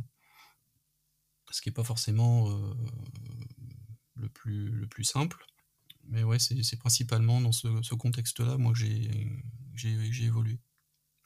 ce 1.51 1.62
qui 1.62 1.69
n'est 1.69 1.73
pas 1.73 1.84
forcément 1.84 2.49
euh, 2.49 2.73
le, 4.15 4.29
plus, 4.29 4.69
le 4.69 4.88
plus 4.88 5.03
simple. 5.03 5.45
Mais 6.08 6.23
ouais, 6.23 6.39
c'est 6.39 6.79
principalement 6.79 7.39
dans 7.39 7.51
ce, 7.51 7.93
contexte-là, 7.93 8.58
moi, 8.58 8.73
j'ai 8.73 10.23
évolué. 10.23 10.60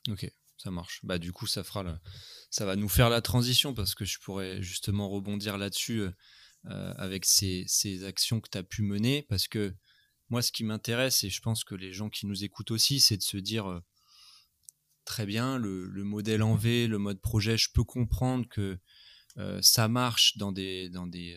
Ok, 0.10 0.30
ça 0.58 0.72
marche. 0.72 1.00
Bah, 1.04 1.20
du 1.20 1.32
coup, 1.32 1.48
ça, 1.48 1.64
fera 1.64 1.86
ça 2.50 2.66
va 2.66 2.76
nous 2.76 2.90
faire 2.90 3.10
la 3.10 3.22
transition, 3.22 3.74
parce 3.74 3.96
que 3.96 4.04
je 4.04 4.20
pourrais 4.20 4.62
justement 4.62 5.08
rebondir 5.10 5.58
là-dessus 5.58 6.02
euh, 6.66 6.94
avec 6.98 7.26
ces, 7.26 7.64
ces, 7.68 8.04
actions 8.04 8.42
que 8.42 8.50
tu 8.50 8.58
as 8.58 8.64
pu 8.64 8.82
mener, 8.82 9.22
parce 9.22 9.48
que 9.48 9.74
moi, 10.34 10.42
ce 10.42 10.52
qui 10.52 10.64
m'intéresse, 10.64 11.24
et 11.24 11.30
je 11.30 11.42
pense 11.42 11.64
que 11.64 11.76
les 11.76 11.94
gens 11.94 12.10
qui 12.10 12.26
nous 12.26 12.44
écoutent 12.44 12.72
aussi, 12.72 13.00
c'est 13.00 13.18
de 13.18 13.22
se 13.22 13.38
dire, 13.38 13.70
euh, 13.70 13.82
très 15.06 15.28
bien, 15.28 15.60
le, 15.60 15.88
modèle 16.04 16.42
en 16.42 16.56
V, 16.56 16.88
le 16.88 16.98
mode 16.98 17.22
projet, 17.22 17.56
je 17.56 17.70
peux 17.72 17.84
comprendre 17.84 18.50
que 18.50 18.80
euh, 19.38 19.62
ça 19.62 19.88
marche 19.88 20.38
dans 20.38 20.52
des, 20.52 20.90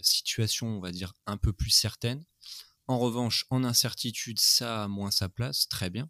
situations, 0.03 0.69
on 0.69 0.81
va 0.81 0.93
dire, 0.93 1.13
un 1.27 1.37
peu 1.37 1.53
plus 1.53 1.69
certaines. 1.69 2.25
En 2.87 2.99
revanche, 2.99 3.45
en 3.51 3.65
incertitude, 3.65 4.41
ça 4.41 4.85
a 4.85 4.89
moins 4.89 5.11
sa 5.11 5.29
place, 5.29 5.69
très 5.69 5.91
bien. 5.91 6.09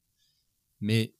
Mais 0.78 1.12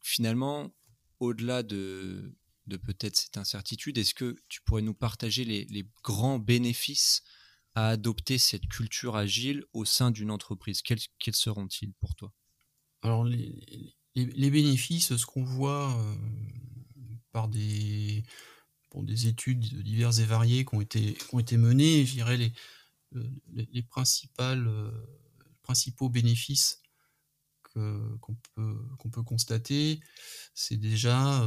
finalement, 0.00 0.76
au-delà 1.18 1.64
de, 1.64 2.36
de 2.68 2.76
peut-être 2.76 3.16
cette 3.16 3.36
incertitude, 3.36 3.98
est-ce 3.98 4.14
que 4.14 4.36
tu 4.48 4.62
pourrais 4.62 4.82
nous 4.82 4.94
partager 4.94 5.44
les 5.44 5.88
grands 6.04 6.38
bénéfices 6.38 7.24
à 7.74 7.88
adopter 7.88 8.38
cette 8.38 8.68
culture 8.68 9.16
agile 9.16 9.64
au 9.72 9.84
sein 9.84 10.10
d'une 10.10 10.30
entreprise? 10.30 10.82
Quels, 10.82 11.34
seront-ils 11.34 11.92
pour 11.94 12.14
toi? 12.14 12.32
Alors, 13.02 13.24
les, 13.24 13.94
les, 14.14 14.50
bénéfices, 14.50 15.16
ce 15.16 15.26
qu'on 15.26 15.44
voit 15.44 15.96
euh, 15.98 16.14
par 17.32 17.48
des, 17.48 18.22
des 18.94 19.26
études 19.26 19.82
diverses 19.82 20.18
et 20.18 20.24
variées 20.24 20.64
qui 20.64 20.74
ont 20.74 20.80
été, 20.80 21.18
ont 21.32 21.38
été 21.38 21.56
menées, 21.56 22.06
je 22.06 22.12
dirais 22.12 22.36
les, 22.36 22.52
euh, 23.16 23.28
les, 23.52 23.82
principales, 23.82 24.66
euh, 24.66 24.90
principaux 25.62 26.08
bénéfices 26.08 26.80
qu'on 27.74 28.36
peut, 28.54 28.78
qu'on 28.98 29.10
peut 29.10 29.24
constater, 29.24 29.98
c'est 30.54 30.76
déjà 30.76 31.42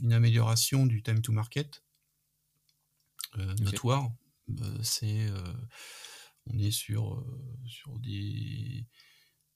une 0.00 0.12
amélioration 0.12 0.86
du 0.86 1.02
time 1.02 1.20
to 1.22 1.32
market 1.32 1.82
notoire. 3.58 4.12
Euh, 4.60 4.78
c'est 4.82 5.28
euh, 5.28 5.52
on 6.46 6.58
est 6.58 6.70
sur, 6.70 7.14
euh, 7.14 7.58
sur 7.66 7.98
des, 7.98 8.86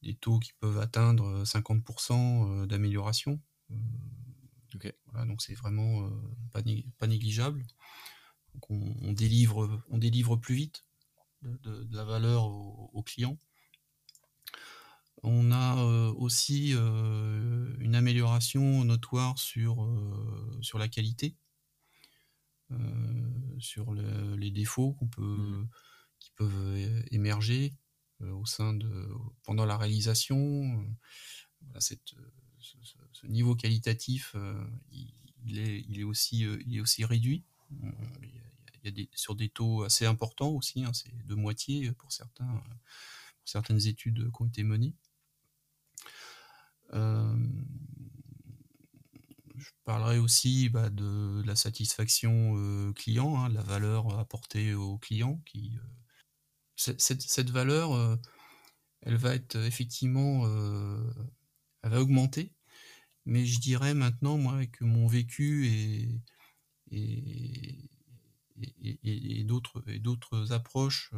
des 0.02 0.14
taux 0.14 0.38
qui 0.38 0.52
peuvent 0.60 0.78
atteindre 0.78 1.44
50% 1.44 2.66
d'amélioration. 2.66 3.40
donc 4.72 5.40
c'est 5.42 5.54
vraiment 5.54 6.10
pas, 6.52 6.62
pas, 6.98 7.06
négligeable. 7.06 7.64
on, 8.68 9.12
délivre, 9.12 9.82
on 9.88 9.98
délivre 9.98 10.36
plus 10.36 10.54
vite 10.54 10.84
de, 11.42 11.86
la 11.90 12.04
valeur 12.04 12.46
aux 12.46 13.02
clients. 13.02 13.38
On 15.22 15.52
a 15.52 15.76
aussi 16.12 16.72
une 16.72 17.94
amélioration 17.94 18.84
notoire 18.84 19.38
sur, 19.38 19.88
sur 20.60 20.78
la 20.78 20.88
qualité. 20.88 21.34
Euh, 22.72 23.58
sur 23.58 23.94
les 23.94 24.50
défauts 24.50 24.94
qu'on 24.94 25.06
peut, 25.06 25.22
mmh. 25.22 25.68
qui 26.18 26.30
peuvent 26.32 27.04
émerger 27.10 27.72
euh, 28.20 28.32
au 28.32 28.46
sein 28.46 28.74
de 28.74 29.08
pendant 29.42 29.64
la 29.64 29.76
réalisation. 29.76 30.84
Euh, 31.76 31.80
cette, 31.80 32.14
ce, 33.12 33.26
niveau 33.26 33.54
qualitatif, 33.54 34.36
il, 34.90 35.58
est, 35.58 35.84
il, 35.88 36.00
est 36.00 36.04
aussi, 36.04 36.40
il 36.40 36.76
est 36.76 36.80
aussi 36.80 37.04
réduit. 37.04 37.44
Il 37.70 38.84
y 38.84 38.88
a 38.88 38.90
des, 38.90 39.08
sur 39.14 39.34
des 39.34 39.48
taux 39.48 39.82
assez 39.82 40.04
importants 40.04 40.50
aussi, 40.50 40.84
hein, 40.84 40.92
c'est 40.92 41.14
de 41.24 41.34
moitié 41.34 41.92
pour, 41.92 42.12
certains, 42.12 42.62
pour 43.38 43.48
certaines 43.48 43.86
études 43.86 44.30
qui 44.30 44.42
ont 44.42 44.46
été 44.46 44.62
menées. 44.62 44.94
Je 49.64 49.70
parlerai 49.84 50.18
aussi 50.18 50.68
bah, 50.68 50.90
de, 50.90 51.42
la 51.46 51.56
satisfaction 51.56 52.54
euh, 52.56 52.92
client, 52.92 53.36
hein, 53.38 53.48
la 53.48 53.62
valeur 53.62 54.18
apportée 54.18 54.74
au 54.74 54.98
client. 54.98 55.40
Euh, 55.56 56.94
cette, 56.98 57.50
valeur, 57.50 57.94
euh, 57.94 58.16
elle 59.02 59.16
va 59.16 59.34
être 59.34 59.56
effectivement, 59.56 60.46
elle 61.82 61.90
va 61.90 62.00
augmenter. 62.00 62.52
Mais 63.26 63.46
je 63.46 63.58
dirais 63.60 63.94
maintenant, 63.94 64.36
moi, 64.36 64.54
avec 64.54 64.80
mon 64.82 65.06
vécu 65.06 65.66
et, 65.66 66.08
d'autres 69.44 70.52
approches 70.52 71.10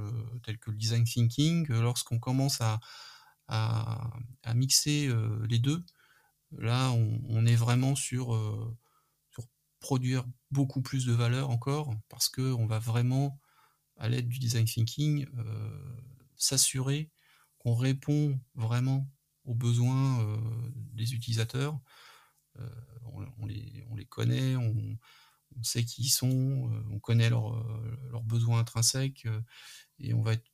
telles 0.45 0.59
que 0.59 0.71
le 0.71 0.77
design 0.77 1.05
thinking, 1.05 1.67
lorsqu'on 1.69 2.21
commence 2.21 2.61
à, 2.61 2.81
à 3.49 4.55
mixer 4.55 5.13
les 5.49 5.59
deux, 5.59 5.85
Là, 6.53 6.93
on, 6.93 7.45
est 7.45 7.57
vraiment 7.57 7.93
euh, 7.93 7.95
sur, 7.97 9.47
produire 9.81 10.25
beaucoup 10.51 10.81
plus 10.81 11.05
de 11.07 11.13
valeur 11.13 11.51
encore, 11.51 11.95
parce 12.09 12.29
qu'on 12.29 12.67
va 12.67 12.79
vraiment, 12.79 13.41
à 13.97 14.09
l'aide 14.09 14.29
du 14.29 14.39
design 14.39 14.65
thinking, 14.65 15.27
euh, 15.39 15.97
s'assurer 16.37 17.11
qu'on 17.59 17.75
répond 17.75 18.41
vraiment 18.55 19.09
aux 19.45 19.55
besoins 19.55 20.21
euh, 20.21 20.39
des 20.93 21.15
utilisateurs. 21.15 21.79
On, 23.39 23.47
les, 23.47 24.07
connaît, 24.09 24.57
on, 24.57 24.99
sait 25.63 25.85
qui 25.85 26.03
ils 26.03 26.09
sont, 26.09 26.71
on 26.91 26.99
connaît 26.99 27.29
leurs 27.29 28.23
besoins 28.25 28.61
intrinsèques, 28.61 29.27
et 29.99 30.15
on 30.15 30.23
va 30.23 30.35
être 30.35 30.47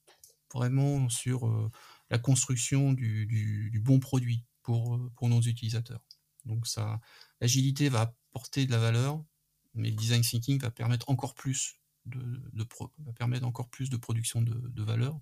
vraiment 0.52 1.08
sur 1.08 1.70
la 2.10 2.18
construction 2.18 2.92
du 2.92 3.80
bon 3.84 4.00
produit 4.00 4.44
pour, 4.62 4.94
euh, 4.94 5.12
pour 5.16 5.28
nos 5.28 5.40
utilisateurs. 5.40 6.02
Donc 6.44 6.66
ça, 6.66 7.00
l'agilité 7.40 7.88
va 7.88 8.14
apporter 8.30 8.66
de 8.66 8.70
la 8.70 8.78
valeur, 8.78 9.24
mais 9.74 9.90
le 9.90 9.96
design 9.96 10.22
thinking 10.22 10.58
va 10.60 10.70
permettre 10.70 11.10
encore 11.10 11.34
plus 11.34 11.76
de, 12.06 12.20
de 12.52 12.66
va 12.98 13.12
permettre 13.12 13.46
encore 13.46 13.68
plus 13.68 13.90
de 13.90 13.96
production 13.96 14.42
de, 14.42 14.54
de, 14.54 14.82
valeur. 14.82 15.18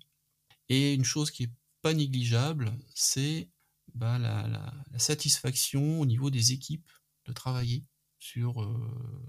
Et 0.69 0.93
une 0.93 1.03
chose 1.03 1.29
qui 1.29 1.43
est 1.43 1.53
pas 1.81 1.93
négligeable, 1.93 2.71
c'est 2.95 3.49
bah, 3.93 4.17
la, 4.17 4.73
satisfaction 4.97 5.99
au 5.99 6.05
niveau 6.05 6.29
des 6.31 6.53
équipes 6.53 6.91
de 7.25 7.33
travailler 7.33 7.85
sur, 8.17 8.63
euh, 8.63 9.25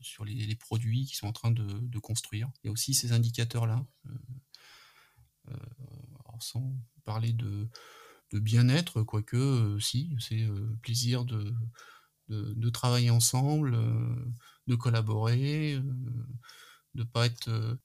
sur 0.00 0.24
les, 0.24 0.56
produits 0.56 1.06
qu'ils 1.06 1.16
sont 1.16 1.28
en 1.28 1.32
train 1.32 1.50
de, 1.50 1.98
construire. 1.98 2.50
Il 2.62 2.66
y 2.66 2.68
a 2.68 2.72
aussi 2.72 2.94
ces 2.94 3.12
indicateurs-là. 3.12 3.86
sans 6.40 6.76
parler 7.04 7.32
de, 7.32 7.68
bien-être, 8.32 9.02
quoique, 9.02 9.78
si, 9.80 10.14
c'est 10.18 10.46
plaisir 10.82 11.24
de, 11.24 11.54
de, 12.28 12.70
travailler 12.70 13.10
ensemble, 13.10 13.78
de 14.66 14.74
collaborer, 14.74 15.80
de 16.94 17.02
pas 17.04 17.26
être 17.26 17.78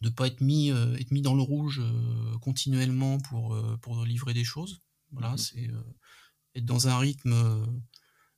de 0.00 0.08
pas 0.10 0.26
être 0.26 0.40
mis 0.40 0.70
être 0.70 1.12
mis 1.12 1.22
dans 1.22 1.34
le 1.34 1.42
rouge 1.42 1.82
continuellement 2.40 3.18
pour 3.18 3.56
pour 3.80 4.04
livrer 4.04 4.34
des 4.34 4.44
choses. 4.44 4.82
Voilà, 5.12 5.34
mmh 5.34 5.38
c'est 5.38 5.70
être 6.56 6.64
dans 6.64 6.88
un 6.88 6.98
rythme 6.98 7.34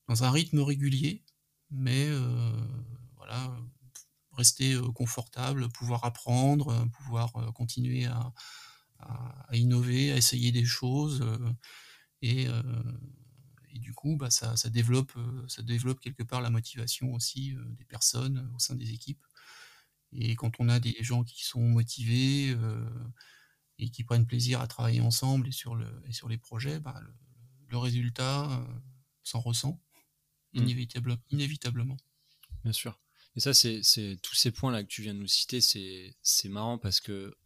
dans 0.08 0.24
un 0.24 0.30
rythme 0.30 0.60
régulier, 0.60 1.24
mais 1.70 2.08
voilà, 3.16 3.56
rester 4.32 4.78
confortable, 4.94 5.68
pouvoir 5.70 6.04
apprendre, 6.04 6.88
pouvoir 6.98 7.32
continuer 7.54 8.04
à, 8.04 8.32
à, 8.98 9.48
innover, 9.54 10.12
à 10.12 10.16
essayer 10.16 10.52
des 10.52 10.64
choses 10.64 11.24
et 12.22 12.48
et 13.76 13.78
du 13.78 13.92
coup, 13.92 14.16
bah, 14.16 14.30
ça, 14.30 14.54
développe, 14.70 15.12
euh, 15.18 15.46
ça 15.48 15.62
développe 15.62 16.00
quelque 16.00 16.22
part 16.22 16.40
la 16.40 16.48
motivation 16.48 17.12
aussi 17.12 17.54
euh, 17.54 17.62
des 17.78 17.84
personnes 17.84 18.38
euh, 18.38 18.56
au 18.56 18.58
sein 18.58 18.74
des 18.74 18.92
équipes. 18.92 19.22
Et 20.12 20.34
quand 20.34 20.60
on 20.60 20.70
a 20.70 20.80
des 20.80 20.96
gens 21.00 21.24
qui 21.24 21.44
sont 21.44 21.60
motivés 21.60 22.56
et 23.78 23.90
qui 23.90 24.04
prennent 24.04 24.24
plaisir 24.24 24.60
à 24.60 24.66
travailler 24.66 25.00
ensemble 25.00 25.48
et 25.48 25.52
sur, 25.52 25.74
le, 25.74 25.86
et 26.06 26.12
sur 26.12 26.28
les 26.28 26.38
projets, 26.38 26.78
bah, 26.78 26.98
le, 27.68 27.76
résultat 27.76 28.64
s'en 29.24 29.40
ressent 29.40 29.82
mmh. 30.54 30.68
inévitablement. 31.32 31.96
Bien 32.62 32.72
sûr. 32.72 32.98
Et 33.34 33.40
ça, 33.40 33.52
c'est 33.52 33.82
tous 34.22 34.36
ces 34.36 34.52
points-là 34.52 34.84
que 34.84 34.88
tu 34.88 35.02
viens 35.02 35.12
de 35.12 35.18
nous 35.18 35.26
citer, 35.26 35.60
c'est 35.60 36.48
marrant 36.48 36.78
parce 36.78 37.00
que 37.00 37.36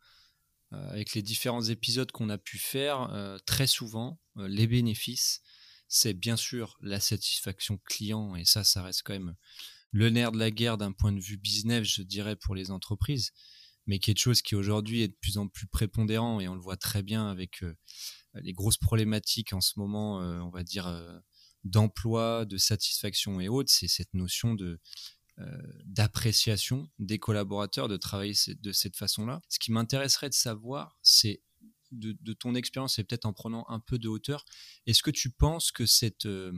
avec 0.73 1.15
les 1.15 1.23
différents 1.23 1.65
épisodes 1.65 2.11
qu'on 2.13 2.29
a 2.29 2.39
pu 2.39 2.59
faire, 2.59 3.11
très 3.47 3.67
souvent, 3.67 4.21
les 4.37 4.67
bénéfices, 4.67 5.43
c'est 5.89 6.15
bien 6.15 6.37
sûr 6.37 6.79
la 6.81 7.01
satisfaction 7.01 7.79
client, 7.85 8.37
et 8.37 8.45
ça, 8.45 8.63
ça 8.63 8.83
reste 8.83 9.03
quand 9.05 9.13
même 9.13 9.35
le 9.91 10.09
nerf 10.09 10.33
de 10.33 10.39
la 10.39 10.51
guerre 10.51 10.79
d'un 10.79 10.93
point 10.93 11.13
de 11.13 11.21
vue 11.21 11.37
business, 11.37 11.87
je 11.87 12.03
dirais, 12.03 12.37
pour 12.37 12.55
les 12.55 12.71
entreprises, 12.71 13.33
mais 13.87 13.99
quelque 13.99 14.21
chose 14.21 14.41
qui 14.41 14.55
aujourd'hui 14.55 15.03
est 15.03 15.09
de 15.09 15.17
plus 15.21 15.37
en 15.37 15.49
plus 15.49 15.67
prépondérant, 15.67 16.41
et 16.41 16.49
on 16.49 16.55
le 16.55 16.61
voit 16.61 16.77
très 16.77 17.03
bien 17.03 17.29
avec 17.29 17.65
euh, 17.65 17.75
les 18.35 18.53
grosses 18.53 18.79
problématiques 18.79 19.53
en 19.53 19.61
ce 19.61 19.79
moment, 19.79 20.23
euh, 20.23 20.39
on 20.41 20.51
va 20.51 20.63
dire, 20.63 20.87
euh, 20.87 21.19
d'emploi, 21.65 22.45
de 22.45 22.57
satisfaction 22.57 23.41
et 23.41 23.49
autres, 23.49 23.71
c'est 23.73 23.89
cette 23.89 24.15
notion 24.15 24.55
de 24.55 24.81
d'appréciation 25.85 26.91
des 26.99 27.19
collaborateurs, 27.19 27.89
de 27.89 27.97
travailler 27.97 28.35
de 28.47 28.73
cette 28.73 28.97
façon-là. 28.97 29.41
Ce 29.49 29.59
qui 29.59 29.73
m'intéresserait 29.73 30.29
de 30.29 30.35
savoir, 30.35 30.99
c'est 31.03 31.43
de, 31.93 32.33
ton 32.33 32.55
expérience 32.55 32.99
et 32.99 33.05
peut-être 33.05 33.27
en 33.27 33.33
prenant 33.33 33.67
un 33.69 33.81
peu 33.81 33.99
de 33.99 34.09
hauteur, 34.09 34.45
est-ce 34.87 35.03
que 35.03 35.11
tu 35.11 35.31
penses 35.31 35.73
que 35.73 35.87
cette, 35.87 36.27
euh, 36.27 36.53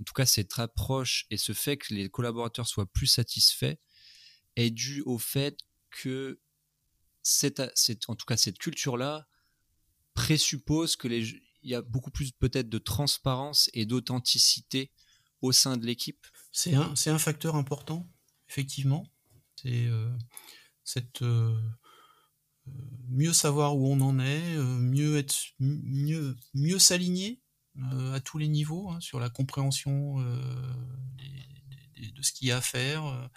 en 0.00 0.04
tout 0.04 0.12
cas 0.12 0.26
cette 0.26 0.58
approche 0.58 1.26
et 1.30 1.36
ce 1.36 1.52
fait 1.52 1.76
que 1.76 1.94
les 1.94 2.08
collaborateurs 2.08 2.66
soient 2.66 2.90
plus 2.90 3.06
satisfaits 3.06 3.76
est 4.56 4.70
dû 4.70 5.02
au 5.02 5.18
fait 5.18 5.58
que 5.90 6.40
cette, 7.22 7.60
en 8.08 8.16
tout 8.16 8.26
cas 8.26 8.36
cette 8.36 8.58
culture-là 8.58 9.28
présuppose 10.14 10.96
que 10.96 11.08
il 11.08 11.42
y 11.62 11.74
a 11.74 11.82
beaucoup 11.82 12.10
plus 12.10 12.32
peut-être 12.32 12.68
de 12.68 12.78
transparence 12.78 13.68
et 13.74 13.84
d'authenticité 13.84 14.90
au 15.42 15.52
sein 15.52 15.76
de 15.76 15.86
l'équipe? 15.86 16.26
C'est 16.52 16.74
un, 16.74 17.18
facteur 17.18 17.56
important, 17.56 18.10
effectivement. 18.48 19.06
C'est 19.56 19.86
euh, 19.86 20.10
cette 20.84 21.22
euh, 21.22 21.56
mieux 23.08 23.32
savoir 23.32 23.76
où 23.76 23.86
on 23.88 24.00
en 24.00 24.18
est, 24.18 24.56
euh, 24.56 24.78
mieux 26.54 26.78
s'aligner 26.78 27.42
euh, 27.92 28.14
à 28.14 28.20
tous 28.20 28.38
les 28.38 28.48
niveaux 28.48 28.90
hein, 28.90 29.00
sur 29.00 29.20
la 29.20 29.30
compréhension 29.30 30.20
euh, 30.20 30.74
de 32.14 32.22
ce 32.22 32.32
qu'il 32.32 32.48
y 32.48 32.52
a 32.52 32.58
à 32.58 32.60
faire, 32.60 33.30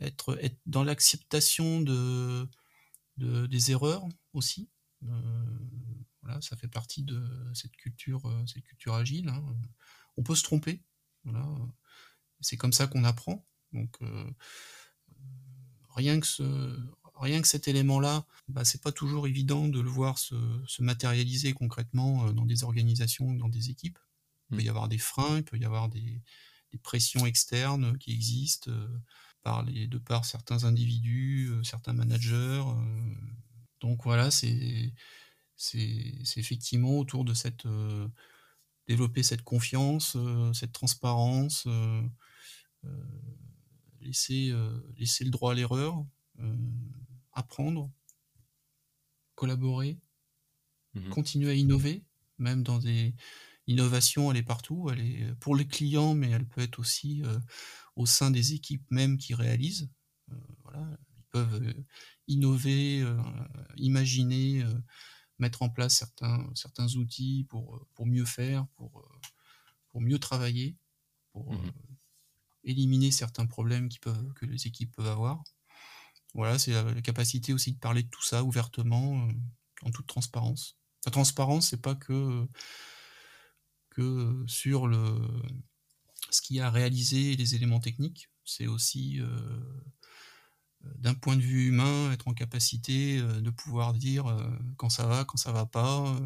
être, 0.00 0.38
dans 0.66 0.82
l'acceptation 0.82 1.80
de, 1.80 2.48
des 3.16 3.70
erreurs 3.70 4.06
aussi. 4.32 4.70
voilà, 6.22 6.40
ça 6.40 6.56
fait 6.56 6.68
partie 6.68 7.02
de 7.02 7.22
cette 7.54 7.76
culture, 7.76 8.22
cette 8.46 8.64
culture 8.64 8.94
agile. 8.94 9.28
Hein. 9.28 9.44
On 10.18 10.22
peut 10.22 10.34
se 10.34 10.42
tromper. 10.42 10.82
Voilà. 11.24 11.48
C'est 12.42 12.58
comme 12.58 12.74
ça 12.74 12.86
qu'on 12.86 13.04
apprend. 13.04 13.46
Donc 13.72 13.98
rien 15.94 16.20
que 16.20 16.26
ce, 16.26 16.78
rien 17.18 17.42
que 17.42 17.48
cet 17.48 17.68
élément-là, 17.68 18.24
bah, 18.48 18.64
c'est 18.64 18.82
pas 18.82 18.92
toujours 18.92 19.26
évident 19.26 19.68
de 19.68 19.80
le 19.80 19.90
voir 19.90 20.18
se, 20.18 20.34
matérialiser 20.80 21.52
concrètement 21.52 22.26
euh, 22.26 22.32
dans 22.32 22.46
des 22.46 22.64
organisations, 22.64 23.34
dans 23.34 23.48
des 23.48 23.70
équipes. 23.70 23.98
Il 24.50 24.56
peut 24.56 24.62
y 24.62 24.66
hmm. 24.66 24.70
avoir 24.70 24.88
des 24.88 24.98
freins, 24.98 25.38
il 25.38 25.44
peut 25.44 25.58
y 25.58 25.64
avoir 25.64 25.88
des, 25.88 26.22
pressions 26.82 27.26
externes 27.26 27.96
qui 27.98 28.12
existent 28.12 28.70
euh, 28.70 28.88
par 29.42 29.64
les, 29.64 29.86
de 29.86 29.98
par 29.98 30.24
certains 30.24 30.64
individus, 30.64 31.48
euh, 31.50 31.62
certains 31.64 31.94
managers. 31.94 32.62
donc 33.80 34.04
voilà, 34.04 34.30
c'est 34.30 34.92
c'est 35.56 36.36
effectivement 36.36 36.98
autour 36.98 37.24
de 37.24 37.34
cette 37.34 37.66
développer 38.88 39.22
cette 39.22 39.42
confiance, 39.42 40.16
cette 40.52 40.72
transparence 40.72 41.68
laisser, 44.00 44.50
euh, 44.50 44.80
laisser 44.96 45.24
le 45.24 45.30
droit 45.30 45.52
à 45.52 45.54
l'erreur, 45.54 46.04
euh, 46.40 46.56
apprendre, 47.32 47.90
collaborer, 49.34 49.98
mhm. 50.94 51.10
continuer 51.10 51.50
à 51.50 51.54
innover, 51.54 52.04
même 52.38 52.62
dans 52.62 52.78
des 52.78 53.14
innovations, 53.66 54.30
elle 54.30 54.38
est 54.38 54.42
partout, 54.42 54.88
elle 54.90 55.00
est 55.00 55.34
pour 55.40 55.54
les 55.54 55.66
clients, 55.66 56.14
mais 56.14 56.30
elle 56.30 56.46
peut 56.46 56.62
être 56.62 56.78
aussi 56.78 57.22
euh, 57.22 57.38
au 57.96 58.06
sein 58.06 58.30
des 58.30 58.54
équipes 58.54 58.90
même 58.90 59.18
qui 59.18 59.34
réalisent. 59.34 59.90
voilà, 60.62 60.98
ils 61.16 61.24
peuvent 61.30 61.74
innover, 62.26 63.04
imaginer, 63.76 64.64
mettre 65.38 65.62
en 65.62 65.70
place 65.70 65.96
certains, 65.96 66.50
certains 66.54 66.88
outils 66.96 67.46
pour, 67.48 67.86
pour 67.94 68.06
mieux 68.06 68.24
faire, 68.24 68.66
pour, 68.74 69.08
pour 69.88 70.00
mieux 70.00 70.18
travailler, 70.18 70.76
pour, 71.32 71.52
mhm 71.52 71.72
éliminer 72.64 73.10
certains 73.10 73.46
problèmes 73.46 73.88
qui 73.88 73.98
peuvent, 73.98 74.32
que 74.34 74.46
les 74.46 74.66
équipes 74.66 74.94
peuvent 74.94 75.06
avoir. 75.06 75.42
Voilà, 76.34 76.58
c'est 76.58 76.72
la, 76.72 77.00
capacité 77.02 77.52
aussi 77.52 77.72
de 77.72 77.78
parler 77.78 78.02
de 78.02 78.08
tout 78.08 78.22
ça 78.22 78.44
ouvertement, 78.44 79.26
euh, 79.26 79.32
en 79.82 79.90
toute 79.90 80.06
transparence. 80.06 80.76
La 81.06 81.12
transparence, 81.12 81.70
c'est 81.70 81.80
pas 81.80 81.94
que, 81.94 82.46
que 83.90 84.44
sur 84.46 84.86
le, 84.86 85.18
ce 86.30 86.42
qui 86.42 86.60
a 86.60 86.70
réalisé 86.70 87.36
les 87.36 87.54
éléments 87.54 87.80
techniques, 87.80 88.28
c'est 88.44 88.66
aussi 88.66 89.20
euh, 89.20 89.60
d'un 90.96 91.14
point 91.14 91.36
de 91.36 91.42
vue 91.42 91.68
humain, 91.68 92.12
être 92.12 92.28
en 92.28 92.34
capacité 92.34 93.18
euh, 93.18 93.40
de 93.40 93.50
pouvoir 93.50 93.94
dire 93.94 94.26
quand 94.76 94.90
ça 94.90 95.06
va, 95.06 95.24
quand 95.24 95.36
ça 95.36 95.52
va 95.52 95.66
pas, 95.66 96.18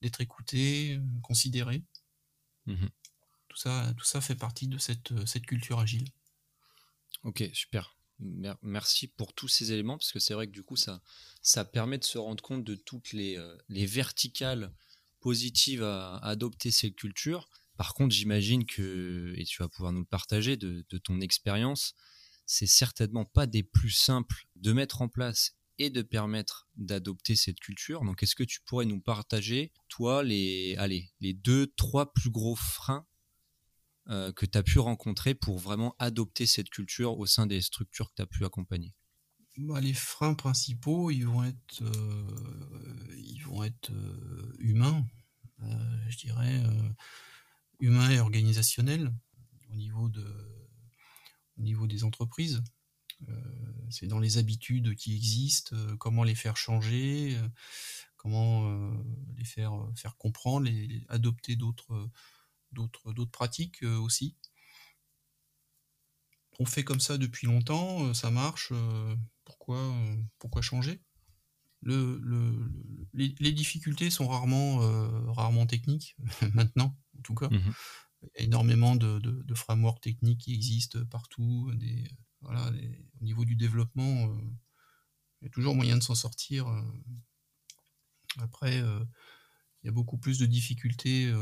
d'être 0.00 0.20
écouté, 0.20 1.00
considéré. 1.22 1.82
Mmh 2.66 2.86
tout 3.52 3.58
ça, 3.58 3.92
tout 3.98 4.04
ça 4.04 4.20
fait 4.20 4.34
partie 4.34 4.66
de 4.66 4.78
cette, 4.78 5.12
euh, 5.12 5.26
cette 5.26 5.44
culture 5.44 5.78
agile. 5.78 6.08
Ok, 7.22 7.44
super. 7.52 7.96
Merci 8.62 9.08
pour 9.08 9.34
tous 9.34 9.48
ces 9.48 9.72
éléments, 9.72 9.98
parce 9.98 10.12
que 10.12 10.20
c'est 10.20 10.32
vrai 10.32 10.46
que 10.46 10.52
du 10.52 10.62
coup, 10.62 10.76
ça, 10.76 11.02
ça 11.42 11.64
permet 11.64 11.98
de 11.98 12.04
se 12.04 12.18
rendre 12.18 12.42
compte 12.42 12.64
de 12.64 12.76
toutes 12.76 13.12
les, 13.12 13.36
euh, 13.36 13.56
les 13.68 13.84
verticales 13.84 14.72
positives 15.20 15.82
à, 15.82 16.16
adopter 16.18 16.70
cette 16.70 16.94
culture. 16.94 17.48
Par 17.76 17.94
contre, 17.94 18.14
j'imagine 18.14 18.64
que, 18.64 19.34
et 19.36 19.44
tu 19.44 19.60
vas 19.60 19.68
pouvoir 19.68 19.92
nous 19.92 20.00
le 20.00 20.06
partager 20.06 20.56
de, 20.56 20.86
de 20.88 20.98
ton 20.98 21.20
expérience, 21.20 21.94
c'est 22.52 22.66
certainement 22.66 23.24
pas 23.24 23.46
des 23.46 23.62
plus 23.62 23.90
simples 23.90 24.46
de 24.56 24.74
mettre 24.74 25.00
en 25.00 25.08
place 25.08 25.56
et 25.78 25.88
de 25.88 26.02
permettre 26.02 26.68
d'adopter 26.76 27.34
cette 27.34 27.58
culture. 27.58 28.04
Donc, 28.04 28.22
est-ce 28.22 28.34
que 28.34 28.44
tu 28.44 28.60
pourrais 28.60 28.84
nous 28.84 29.00
partager, 29.00 29.72
toi, 29.88 30.22
les, 30.22 30.76
allez, 30.76 31.10
les 31.20 31.32
deux, 31.32 31.72
trois 31.76 32.12
plus 32.12 32.28
gros 32.28 32.54
freins 32.54 33.06
euh, 34.10 34.32
que 34.32 34.44
tu 34.44 34.58
as 34.58 34.62
pu 34.62 34.78
rencontrer 34.80 35.34
pour 35.34 35.58
vraiment 35.58 35.96
adopter 35.98 36.44
cette 36.44 36.68
culture 36.68 37.18
au 37.18 37.24
sein 37.24 37.46
des 37.46 37.62
structures 37.62 38.10
que 38.10 38.16
tu 38.16 38.22
as 38.22 38.26
pu 38.26 38.44
accompagner? 38.44 38.92
Bah, 39.56 39.80
Les 39.80 39.94
freins 39.94 40.34
principaux, 40.34 41.10
ils 41.10 41.26
vont 41.26 41.44
être, 41.44 41.80
euh, 41.80 42.26
euh, 43.90 44.52
humains, 44.58 45.06
je 45.58 46.16
dirais, 46.18 46.62
humains 47.80 48.10
et 48.10 48.20
organisationnels 48.20 49.10
au 49.70 49.74
niveau, 49.74 50.10
de, 50.10 50.61
au 51.58 51.62
niveau 51.62 51.86
des 51.86 52.04
entreprises. 52.04 52.62
c'est 53.90 54.06
dans 54.06 54.18
les 54.18 54.38
habitudes 54.38 54.94
qui 54.96 55.14
existent, 55.14 55.76
comment 55.98 56.24
les 56.24 56.34
faire 56.34 56.56
changer, 56.56 57.38
comment 58.16 58.92
les 59.36 59.44
faire, 59.44 59.72
faire 59.96 60.16
comprendre, 60.16 60.66
les 60.66 61.04
adopter 61.08 61.56
d'autres 61.56 62.10
d'autres 62.72 63.12
d'autres 63.12 63.30
pratiques 63.30 63.82
euh, 63.82 63.98
aussi. 63.98 64.34
on 66.58 66.64
fait 66.64 66.84
comme 66.84 67.00
ça 67.00 67.18
depuis 67.18 67.46
longtemps, 67.46 68.14
ça 68.14 68.30
marche, 68.30 68.72
pourquoi, 69.44 69.94
pourquoi 70.38 70.62
changer? 70.62 71.00
Le, 71.84 72.20
les, 73.12 73.52
difficultés 73.52 74.08
sont 74.08 74.28
rarement, 74.28 74.78
rarement 75.32 75.66
techniques, 75.66 76.16
maintenant 76.54 76.96
en 77.18 77.22
tout 77.22 77.34
cas. 77.34 77.48
Mmh 77.48 77.72
Il 78.22 78.28
y 78.38 78.42
a 78.42 78.44
énormément 78.44 78.96
de, 78.96 79.18
de, 79.18 79.54
frameworks 79.54 80.00
techniques 80.00 80.40
qui 80.40 80.54
existent 80.54 81.04
partout. 81.06 81.70
Des, 81.74 82.04
voilà, 82.40 82.70
au 83.20 83.24
niveau 83.24 83.44
du 83.44 83.56
développement, 83.56 84.32
il 85.40 85.44
y 85.44 85.46
a 85.46 85.50
toujours 85.50 85.74
moyen 85.74 85.96
de 85.96 86.02
s'en 86.02 86.14
sortir. 86.14 86.66
Après, 88.38 88.78
il 88.78 89.86
y 89.86 89.88
a 89.88 89.92
beaucoup 89.92 90.18
plus 90.18 90.38
de 90.38 90.46
difficultés 90.46 91.32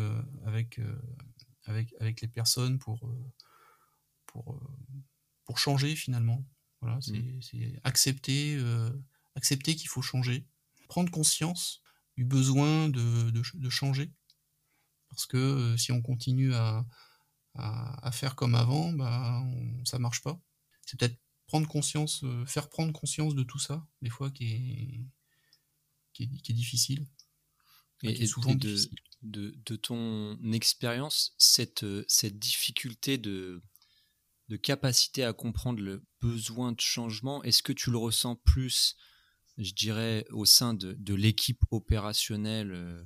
avec, 0.47 0.81
avec, 1.65 1.95
avec 2.01 2.21
les 2.21 2.29
personnes 2.29 2.79
pour, 2.79 3.11
pour, 4.27 4.61
pour 5.45 5.59
changer 5.59 5.95
finalement. 5.97 6.45
Voilà, 6.81 6.97
mmh. 6.97 7.43
c'est 7.43 7.81
accepter, 7.85 8.59
accepter 9.35 9.77
qu'il 9.77 9.89
faut 9.89 10.03
changer, 10.03 10.47
prendre 10.89 11.11
conscience 11.11 11.83
du 12.17 12.25
besoin 12.25 12.89
de, 12.89 13.31
de, 13.31 13.71
changer. 13.71 14.13
Parce 15.21 15.27
que 15.27 15.77
si 15.77 15.93
on 15.93 16.01
continue 16.01 16.55
à, 16.55 16.87
à, 17.55 18.11
faire 18.11 18.37
comme 18.37 18.55
avant, 18.55 18.91
bah, 18.91 19.45
ça 19.85 19.99
marche 19.99 20.23
pas. 20.23 20.41
C'est 20.87 20.99
peut-être 20.99 21.19
prendre 21.47 21.69
conscience, 21.69 22.25
faire 22.47 22.71
prendre 22.71 22.91
conscience 22.95 23.35
de 23.35 23.43
tout 23.43 23.59
ça, 23.59 23.87
des 24.01 24.09
fois, 24.09 24.31
qui 24.31 24.47
est, 24.47 25.05
qui 26.15 26.23
est, 26.23 26.55
difficile. 26.55 27.07
Et, 28.03 28.27
souvent 28.27 28.55
de, 28.55 28.77
de, 29.21 29.55
de, 29.63 29.77
ton 29.77 30.39
expérience, 30.53 31.35
cette, 31.37 31.85
cette 32.09 32.39
difficulté 32.39 33.19
de, 33.19 33.63
de 34.49 34.57
capacité 34.57 35.23
à 35.23 35.35
comprendre 35.35 35.83
le 35.83 36.03
besoin 36.23 36.73
de 36.73 36.81
changement, 36.81 37.43
est-ce 37.43 37.63
que 37.63 37.75
tu 37.75 37.91
le 37.91 37.99
ressens 37.99 38.37
plus, 38.37 38.97
je 39.59 39.73
dirais, 39.73 40.25
au 40.31 40.47
sein 40.47 40.73
de, 40.73 40.95
de 40.95 41.13
l'équipe 41.13 41.63
opérationnelle 41.71 42.73
euh, 42.73 43.05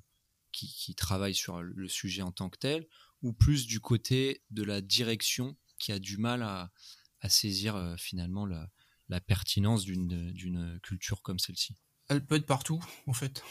qui, 0.54 0.68
qui, 0.68 0.94
travaille 0.94 1.34
sur 1.34 1.62
le 1.62 1.88
sujet 1.88 2.22
en 2.22 2.32
tant 2.32 2.48
que 2.48 2.58
tel, 2.58 2.86
ou 3.22 3.32
plus 3.32 3.66
du 3.66 3.80
côté 3.80 4.42
de 4.50 4.62
la 4.62 4.80
direction 4.80 5.56
qui 5.78 5.92
a 5.92 5.98
du 5.98 6.16
mal 6.16 6.42
à, 6.42 6.70
à 7.20 7.28
saisir 7.28 7.76
euh, 7.76 7.96
finalement 7.96 8.46
la, 8.46 8.70
la 9.08 9.20
pertinence 9.20 9.84
d'une 9.84 10.78
culture 10.82 11.22
comme 11.22 11.38
celle-ci? 11.38 11.74
Elle 12.08 12.24
peut 12.24 12.36
être 12.36 12.46
partout, 12.46 12.82
en 13.06 13.12
fait. 13.12 13.42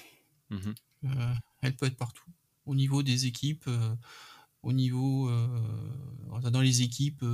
Mmh 0.49 0.73
euh, 1.05 1.33
elle 1.61 1.75
peut 1.75 1.85
être 1.85 1.97
partout. 1.97 2.31
Au 2.65 2.75
niveau 2.75 3.03
des 3.03 3.25
équipes, 3.25 3.69
au 4.61 4.71
niveau 4.71 5.29
dans 6.41 6.61
les 6.61 6.81
équipes 6.81 7.25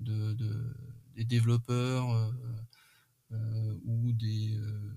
de, 0.00 0.34
des 1.14 1.24
développeurs 1.24 2.10
euh, 2.10 2.32
euh, 3.32 3.78
ou 3.84 4.12
des, 4.12 4.56
euh, 4.56 4.92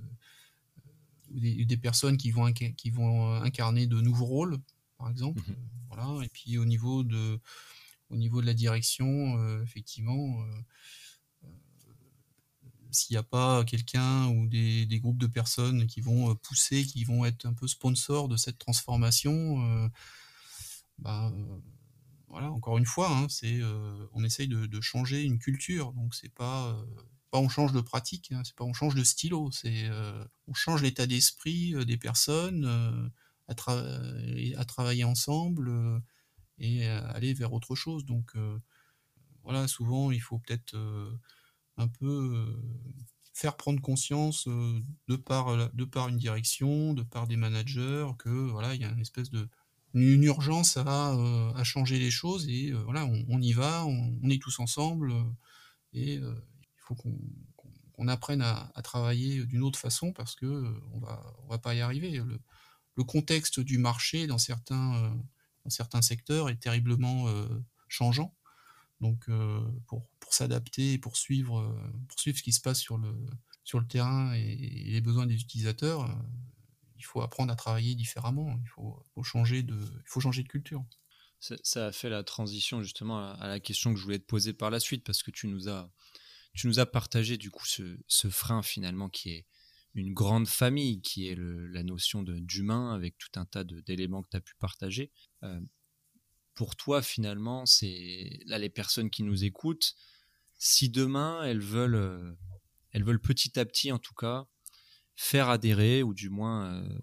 des, 1.39 1.65
des, 1.65 1.77
personnes 1.77 2.17
qui 2.17 2.31
vont, 2.31 2.51
qui 2.51 2.89
vont 2.89 3.33
incarner 3.35 3.87
de 3.87 3.99
nouveaux 4.01 4.25
rôles, 4.25 4.57
par 4.97 5.09
exemple. 5.09 5.41
Mhm. 5.47 5.55
Voilà. 5.89 6.25
Et 6.25 6.29
puis 6.29 6.57
au 6.57 6.65
niveau 6.65 7.03
de, 7.03 7.39
au 8.09 8.17
niveau 8.17 8.41
de 8.41 8.45
la 8.45 8.53
direction, 8.53 9.61
effectivement, 9.61 10.43
s'il 12.91 13.13
n'y 13.13 13.17
a 13.17 13.23
pas 13.23 13.63
quelqu'un 13.65 14.27
ou 14.27 14.47
des, 14.47 14.85
des, 14.85 14.99
groupes 14.99 15.17
de 15.17 15.27
personnes 15.27 15.87
qui 15.87 16.01
vont 16.01 16.35
pousser, 16.35 16.83
qui 16.85 17.03
vont 17.03 17.25
être 17.25 17.45
un 17.45 17.53
peu 17.53 17.67
sponsors 17.67 18.27
de 18.27 18.37
cette 18.37 18.57
transformation, 18.57 19.89
bah, 20.99 21.31
voilà, 22.29 22.51
encore 22.51 22.77
une 22.77 22.85
fois, 22.85 23.09
hein, 23.09 23.27
c'est 23.29 23.59
euh, 23.61 24.05
on 24.13 24.23
essaye 24.23 24.47
de, 24.47 24.81
changer 24.81 25.23
une 25.23 25.39
culture, 25.39 25.93
donc 25.93 26.13
c'est 26.13 26.33
pas 26.33 26.67
euh, 26.67 26.85
on 27.33 27.49
change 27.49 27.73
de 27.73 27.81
pratique, 27.81 28.31
hein, 28.31 28.41
c'est 28.45 28.55
pas 28.55 28.63
on 28.63 28.73
change 28.73 28.95
de 28.95 29.03
stylo, 29.03 29.51
c'est 29.51 29.85
euh, 29.85 30.23
on 30.47 30.53
change 30.53 30.81
l'état 30.81 31.07
d'esprit 31.07 31.73
des 31.85 31.97
personnes 31.97 32.65
à, 33.47 33.53
à, 33.55 34.65
travailler 34.65 35.03
ensemble 35.03 35.71
et 36.59 36.87
aller 36.87 37.33
vers 37.33 37.53
autre 37.53 37.75
chose. 37.75 38.05
Donc 38.05 38.33
voilà, 39.43 39.67
souvent 39.67 40.11
il 40.11 40.21
faut 40.21 40.39
peut-être 40.39 40.75
un 41.77 41.87
peu 41.87 42.45
faire 43.33 43.57
prendre 43.57 43.81
conscience 43.81 44.47
de 44.47 45.15
par 45.15 45.73
de 45.73 45.85
par 45.85 46.07
une 46.09 46.17
direction, 46.17 46.93
de 46.93 47.03
par 47.03 47.27
des 47.27 47.37
managers 47.37 48.07
que 48.19 48.29
voilà 48.29 48.73
il 48.75 48.81
y 48.81 48.85
a 48.85 48.89
une 48.89 49.01
espèce 49.01 49.29
de 49.29 49.47
une 49.93 50.23
urgence 50.23 50.77
euh, 50.77 51.51
à, 51.53 51.63
changer 51.63 51.99
les 51.99 52.11
choses 52.11 52.47
et 52.49 52.71
euh, 52.71 52.81
voilà, 52.83 53.05
on, 53.05 53.41
y 53.41 53.53
va, 53.53 53.85
on, 53.85 54.29
est 54.29 54.41
tous 54.41 54.59
ensemble 54.59 55.11
euh, 55.11 55.23
et 55.93 56.19
faut 56.87 56.95
qu'on 56.95 58.07
apprenne 58.07 58.41
à, 58.41 58.71
travailler 58.83 59.45
d'une 59.45 59.63
autre 59.63 59.79
façon 59.79 60.13
parce 60.13 60.35
que 60.35 60.45
on 60.93 60.99
va, 60.99 61.35
on 61.43 61.47
va 61.47 61.57
pas 61.57 61.75
y 61.75 61.81
arriver. 61.81 62.21
Le, 62.95 63.03
contexte 63.03 63.59
du 63.59 63.77
marché 63.77 64.25
dans 64.25 64.39
certains, 64.39 65.15
dans 65.63 65.69
certains 65.69 66.01
secteurs 66.01 66.49
est 66.49 66.57
terriblement 66.57 67.27
changeant. 67.87 68.35
Donc 69.01 69.29
pour, 69.85 70.07
pour 70.19 70.33
s'adapter 70.33 70.93
et 70.93 70.97
poursuivre, 70.97 71.79
poursuivre 72.07 72.37
ce 72.37 72.43
qui 72.43 72.53
se 72.53 72.61
passe 72.61 72.79
sur 72.79 72.97
le, 72.97 73.13
sur 73.63 73.79
le 73.79 73.85
terrain 73.85 74.33
et 74.33 74.55
les 74.55 75.01
besoins 75.01 75.25
des 75.25 75.35
utilisateurs, 75.35 76.09
il 76.97 77.05
faut 77.05 77.21
apprendre 77.21 77.51
à 77.51 77.55
travailler 77.55 77.95
différemment. 77.95 78.57
Il 78.61 78.67
faut, 78.69 79.23
changer, 79.23 79.61
de, 79.63 79.75
il 79.75 80.07
faut 80.07 80.19
changer 80.19 80.43
de 80.43 80.47
culture. 80.47 80.83
Ça, 81.39 81.87
a 81.87 81.91
fait 81.91 82.09
la 82.09 82.23
transition 82.23 82.81
justement 82.81 83.33
à, 83.33 83.47
la 83.47 83.59
question 83.59 83.93
que 83.93 83.99
je 83.99 84.03
voulais 84.03 84.19
te 84.19 84.25
poser 84.25 84.53
par 84.53 84.71
la 84.71 84.79
suite 84.79 85.03
parce 85.03 85.21
que 85.21 85.31
tu 85.31 85.47
nous 85.47 85.69
as, 85.69 85.91
tu 86.57 86.65
nous 86.65 86.79
as 86.79 86.87
partagé 86.87 87.37
du 87.37 87.51
coup 87.51 87.65
ce, 87.67 88.29
frein 88.29 88.63
finalement 88.63 89.09
qui 89.09 89.29
est 89.29 89.45
une 89.93 90.13
grande 90.13 90.47
famille, 90.47 91.01
qui 91.01 91.27
est 91.27 91.35
la 91.37 91.83
notion 91.83 92.23
d'humain 92.23 92.93
avec 92.93 93.17
tout 93.17 93.29
un 93.35 93.45
tas 93.45 93.63
d'éléments 93.63 94.23
que 94.23 94.29
tu 94.31 94.37
as 94.37 94.41
pu 94.41 94.55
partager. 94.59 95.11
Euh, 95.43 95.61
pour 96.55 96.75
toi, 96.75 97.03
finalement, 97.03 97.67
c'est 97.67 98.39
là 98.47 98.57
les 98.57 98.69
personnes 98.69 99.11
qui 99.11 99.21
nous 99.21 99.43
écoutent, 99.43 99.95
si 100.57 100.89
demain 100.89 101.43
elles 101.43 101.61
veulent, 101.61 101.95
euh, 101.95 102.33
elles 102.91 103.03
veulent 103.03 103.21
petit 103.21 103.59
à 103.59 103.65
petit 103.65 103.91
en 103.91 103.99
tout 103.99 104.15
cas 104.15 104.47
faire 105.15 105.49
adhérer 105.49 106.01
ou 106.01 106.15
du 106.15 106.29
moins 106.29 106.73
euh, 106.73 106.99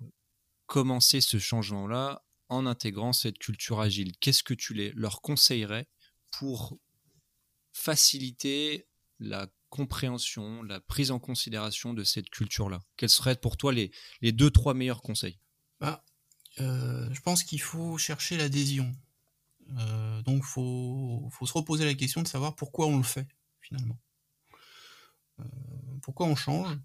commencer 0.67 1.21
ce 1.21 1.39
changement-là 1.39 2.25
en 2.49 2.67
intégrant 2.67 3.13
cette 3.13 3.39
culture 3.39 3.81
agile 3.81 4.17
Qu'est-ce 4.19 4.43
que 4.43 4.55
tu 4.55 4.75
les, 4.75 4.91
leur 4.93 5.21
conseillerais 5.21 5.89
pour 6.33 6.77
faciliter 7.73 8.89
la 9.19 9.49
compréhension, 9.71 10.63
la 10.63 10.81
prise 10.81 11.11
en 11.11 11.19
considération 11.19 11.95
de 11.95 12.05
cette 12.05 12.31
culture-là? 12.31 12.81
Quels 12.97 13.09
seraient 13.09 13.37
pour 13.37 13.57
toi 13.57 13.73
les, 13.73 13.91
deux, 14.23 14.51
trois 14.51 14.75
meilleurs 14.75 15.03
conseils? 15.03 15.39
Bah, 15.81 16.05
euh, 16.61 17.09
Je 17.13 17.21
pense 17.21 17.43
qu'il 17.43 17.61
faut 17.61 17.99
chercher 17.99 18.37
l'adhésion. 18.37 18.93
Euh, 19.79 20.23
donc 20.23 20.39
il 20.39 20.47
faut, 20.47 21.31
se 21.47 21.53
reposer 21.53 21.85
la 21.85 21.95
question 21.95 22.23
de 22.23 22.29
savoir 22.29 22.55
pourquoi 22.55 22.87
on 22.87 22.99
le 22.99 23.03
fait 23.03 23.27
finalement. 23.61 23.99
pourquoi 26.03 26.27
on 26.27 26.37
change? 26.37 26.77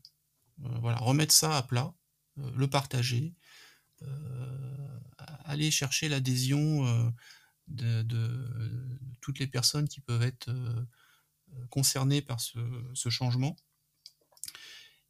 Euh, 0.65 0.77
voilà, 0.81 0.97
remettre 0.97 1.33
ça 1.33 1.57
à 1.57 1.63
plat, 1.63 1.93
euh, 2.39 2.51
le 2.55 2.67
partager, 2.67 3.33
euh, 4.01 4.99
aller 5.45 5.71
chercher 5.71 6.09
l'adhésion 6.09 7.13
de, 7.67 8.03
toutes 9.21 9.39
les 9.39 9.47
personnes 9.47 9.87
qui 9.87 10.01
peuvent 10.01 10.21
être 10.21 10.51
concernées 11.69 12.21
par 12.21 12.39
ce, 12.39 13.09
changement. 13.09 13.55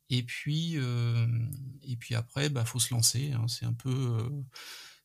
Et 0.09 0.23
puis, 0.23 0.75
et 1.83 1.97
puis 1.97 2.15
après, 2.15 2.47
il 2.47 2.53
bah, 2.53 2.65
faut 2.65 2.79
se 2.79 2.93
lancer. 2.93 3.31
Hein. 3.31 3.47
C'est 3.47 3.65
un 3.65 3.73
peu, 3.73 4.27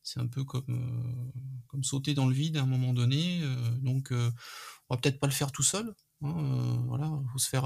c'est 0.02 0.20
un 0.20 0.26
peu 0.26 0.44
comme, 0.44 1.32
comme 1.66 1.84
sauter 1.84 2.14
dans 2.14 2.26
le 2.26 2.34
vide 2.34 2.56
à 2.56 2.62
un 2.62 2.66
moment 2.66 2.94
donné. 2.94 3.42
donc, 3.82 4.12
on 4.12 4.94
va 4.94 5.00
peut-être 5.00 5.20
pas 5.20 5.26
le 5.26 5.32
faire 5.32 5.52
tout 5.52 5.62
seul. 5.62 5.94
Hein, 6.22 6.82
voilà, 6.86 7.10
faut 7.32 7.38
se 7.38 7.48
faire, 7.48 7.64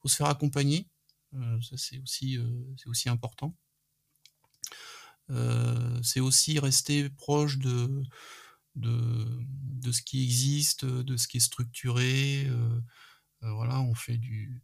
faut 0.00 0.08
se 0.08 0.16
faire 0.16 0.28
accompagner. 0.28 0.88
Euh, 1.34 1.60
ça, 1.60 1.76
c'est 1.76 1.98
aussi, 1.98 2.38
euh, 2.38 2.44
c'est 2.76 2.88
aussi 2.88 3.08
important. 3.08 3.56
Euh, 5.30 6.00
c'est 6.02 6.20
aussi 6.20 6.58
rester 6.58 7.08
proche 7.10 7.58
de, 7.58 8.02
de, 8.76 9.44
de, 9.44 9.92
ce 9.92 10.02
qui 10.02 10.22
existe, 10.22 10.84
de 10.84 11.16
ce 11.16 11.28
qui 11.28 11.38
est 11.38 11.40
structuré. 11.40 12.48
voilà, 13.40 13.80
on 13.80 13.94
fait 13.94 14.18
du. 14.18 14.62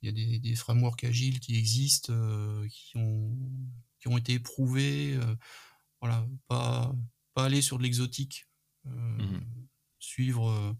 Il 0.00 0.06
y 0.06 0.08
a 0.08 0.12
des, 0.12 0.38
des 0.40 0.56
frameworks 0.56 1.04
agiles 1.04 1.38
qui 1.38 1.56
existent, 1.56 2.12
qui, 2.68 2.96
ont, 2.96 3.36
qui 4.00 4.08
ont 4.08 4.18
été 4.18 4.34
éprouvés. 4.34 5.18
voilà, 6.00 6.26
pas, 6.48 6.92
pas 7.34 7.44
aller 7.44 7.62
sur 7.62 7.78
de 7.78 7.82
l'exotique. 7.84 8.46
Mmh 8.84 9.40
suivre 9.98 10.76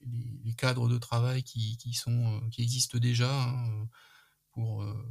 les, 0.00 0.54
cadres 0.54 0.88
de 0.88 0.96
travail 0.96 1.42
qui, 1.42 1.76
qui, 1.78 1.94
sont, 1.94 2.40
qui 2.52 2.62
existent 2.62 2.98
déjà. 2.98 3.42
Hein, 3.42 3.88
pour, 4.52 4.82
euh, 4.82 5.10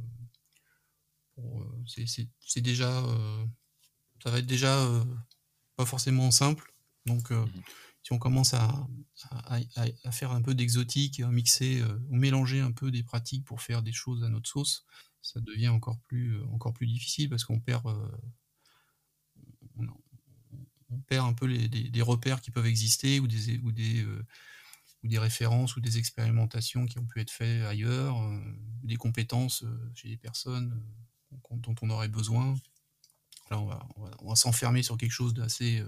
euh, 1.38 1.84
c'est 1.86 2.60
déjà 2.60 3.04
euh, 3.04 3.46
ça 4.22 4.30
va 4.30 4.38
être 4.38 4.46
déjà 4.46 4.88
pas 5.76 5.84
forcément 5.84 6.30
simple 6.30 6.71
donc 7.06 7.30
mhm. 7.30 7.48
si 8.02 8.12
on 8.12 8.18
commence 8.18 8.54
à, 8.54 8.86
à, 9.30 10.12
faire 10.12 10.32
un 10.32 10.42
peu 10.42 10.54
d'exotique, 10.54 11.20
à 11.20 11.28
mixer 11.28 11.82
ou 12.08 12.16
mélanger 12.16 12.60
un 12.60 12.72
peu 12.72 12.90
des 12.90 13.02
pratiques 13.02 13.44
pour 13.44 13.60
faire 13.62 13.82
des 13.82 13.92
choses 13.92 14.24
à 14.24 14.28
notre 14.28 14.48
sauce, 14.48 14.84
ça 15.20 15.40
devient 15.40 15.68
encore 15.68 16.00
plus, 16.00 16.42
encore 16.44 16.72
plus 16.72 16.86
difficile 16.86 17.28
parce 17.28 17.44
qu'on 17.44 17.60
perd, 17.60 17.86
on, 19.76 21.00
perd 21.06 21.26
un 21.26 21.32
peu 21.32 21.46
les, 21.46 21.68
des, 21.68 22.02
repères 22.02 22.40
qui 22.40 22.50
peuvent 22.50 22.66
exister 22.66 23.20
ou 23.20 23.26
des, 23.26 23.58
ou 23.58 23.72
des, 23.72 24.04
ou 25.02 25.08
des 25.08 25.18
références 25.18 25.76
ou 25.76 25.80
des 25.80 25.98
expérimentations 25.98 26.86
qui 26.86 26.98
ont 26.98 27.06
pu 27.06 27.20
être 27.20 27.30
faites 27.30 27.64
ailleurs, 27.64 28.16
des 28.82 28.96
compétences 28.96 29.64
chez 29.94 30.08
des 30.08 30.16
personnes 30.16 30.82
dont 31.50 31.74
on 31.82 31.90
aurait 31.90 32.08
besoin. 32.08 32.54
Là, 33.50 33.58
on 33.58 33.66
va, 33.66 33.86
on 34.20 34.28
va, 34.28 34.36
s'enfermer 34.36 34.82
sur 34.82 34.96
quelque 34.96 35.12
chose 35.12 35.34
d'assez 35.34 35.84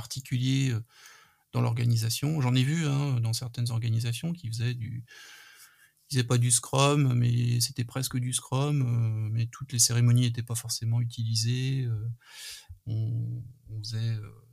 particulier 0.00 0.74
dans 1.52 1.60
l'organisation. 1.60 2.40
J'en 2.40 2.54
ai 2.54 2.62
vu 2.62 2.86
hein, 2.86 3.20
dans 3.20 3.32
certaines 3.32 3.70
organisations 3.70 4.32
qui 4.32 4.48
faisaient 4.48 4.74
du, 4.74 5.04
faisaient 6.10 6.24
pas 6.24 6.38
du 6.38 6.50
Scrum, 6.50 7.14
mais 7.14 7.60
c'était 7.60 7.84
presque 7.84 8.16
du 8.16 8.32
Scrum, 8.32 8.82
euh, 8.82 9.28
mais 9.32 9.46
toutes 9.46 9.72
les 9.72 9.78
cérémonies 9.78 10.22
n'étaient 10.22 10.42
pas 10.42 10.54
forcément 10.54 11.00
utilisées. 11.00 11.84
Euh, 11.84 12.08
on, 12.86 13.42
faisait, 13.82 14.16
euh, 14.16 14.46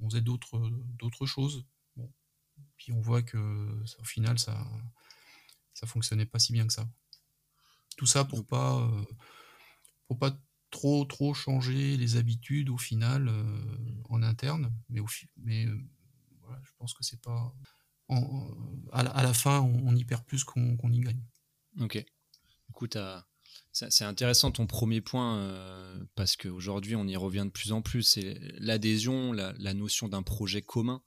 on 0.00 0.08
faisait 0.08 0.20
d'autres, 0.20 0.60
d'autres 0.98 1.26
choses. 1.26 1.66
Puis 2.76 2.92
on 2.92 3.00
voit 3.00 3.22
que 3.22 3.38
au 4.00 4.04
final, 4.04 4.38
ça, 4.38 4.64
ça 5.74 5.86
fonctionnait 5.86 6.26
pas 6.26 6.38
si 6.38 6.52
bien 6.52 6.66
que 6.66 6.72
ça. 6.72 6.88
Tout 7.96 8.06
ça 8.06 8.24
pour 8.24 8.44
pas, 8.46 8.90
pour 10.06 10.18
pas 10.18 10.36
trop 10.72 11.04
trop 11.04 11.34
changer 11.34 11.96
les 11.96 12.16
habitudes 12.16 12.68
au 12.70 12.78
final 12.78 13.30
en 14.08 14.22
interne, 14.24 14.72
mais, 14.88 14.98
au, 14.98 15.06
mais 15.36 15.66
je 15.66 16.70
pense 16.78 16.94
que 16.94 17.04
c'est 17.04 17.20
pas 17.20 17.54
à, 18.90 19.22
la, 19.22 19.34
fin, 19.34 19.60
on, 19.60 19.94
y 19.94 20.04
perd 20.04 20.24
plus 20.24 20.44
qu'on 20.44 20.92
y 20.92 21.00
gagne. 21.00 21.22
Ok. 21.80 22.04
Écoute, 22.70 22.96
c'est 23.72 24.04
intéressant 24.04 24.50
ton 24.50 24.66
premier 24.66 25.00
point 25.00 25.38
euh, 25.38 26.04
parce 26.14 26.36
qu'aujourd'hui, 26.36 26.96
on 26.96 27.06
y 27.06 27.16
revient 27.16 27.44
de 27.46 27.50
plus 27.50 27.72
en 27.72 27.82
plus. 27.82 28.02
C'est 28.02 28.38
l'adhésion, 28.58 29.32
la, 29.32 29.74
notion 29.74 30.08
d'un 30.08 30.22
projet 30.22 30.62
commun, 30.62 31.02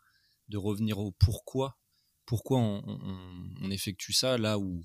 de 0.50 0.58
revenir 0.58 1.00
au 1.00 1.12
pourquoi. 1.12 1.78
Pourquoi 2.26 2.60
on, 2.60 3.70
effectue 3.70 4.14
ça 4.14 4.38
là 4.38 4.58
où, 4.58 4.84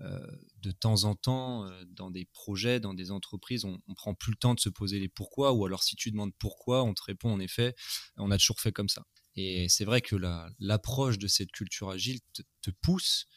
euh, 0.00 0.26
de 0.62 0.70
temps 0.70 1.04
en 1.04 1.14
temps, 1.14 1.64
euh, 1.66 1.84
dans 1.86 2.10
des 2.10 2.26
projets, 2.26 2.80
dans 2.80 2.94
des 2.94 3.10
entreprises, 3.10 3.64
on, 3.64 3.80
on 3.88 3.94
prend 3.94 4.14
plus 4.14 4.32
le 4.32 4.36
temps 4.36 4.54
de 4.54 4.60
se 4.60 4.68
poser 4.68 4.98
les 4.98 5.08
pourquoi, 5.08 5.52
ou 5.52 5.66
alors 5.66 5.82
si 5.82 5.96
tu 5.96 6.10
demandes 6.10 6.34
pourquoi, 6.38 6.84
on 6.84 6.94
te 6.94 7.02
répond 7.02 7.32
en 7.32 7.40
effet, 7.40 7.74
on 8.16 8.30
a 8.30 8.38
toujours 8.38 8.60
fait 8.60 8.72
comme 8.72 8.88
ça. 8.88 9.04
Et 9.40 9.68
c'est 9.68 9.84
vrai 9.84 10.00
que 10.00 10.16
l'approche 10.58 11.16
de 11.16 11.28
cette 11.28 11.52
culture 11.52 11.90
agile 11.90 12.18
te, 12.60 12.70
pousse 12.82 13.28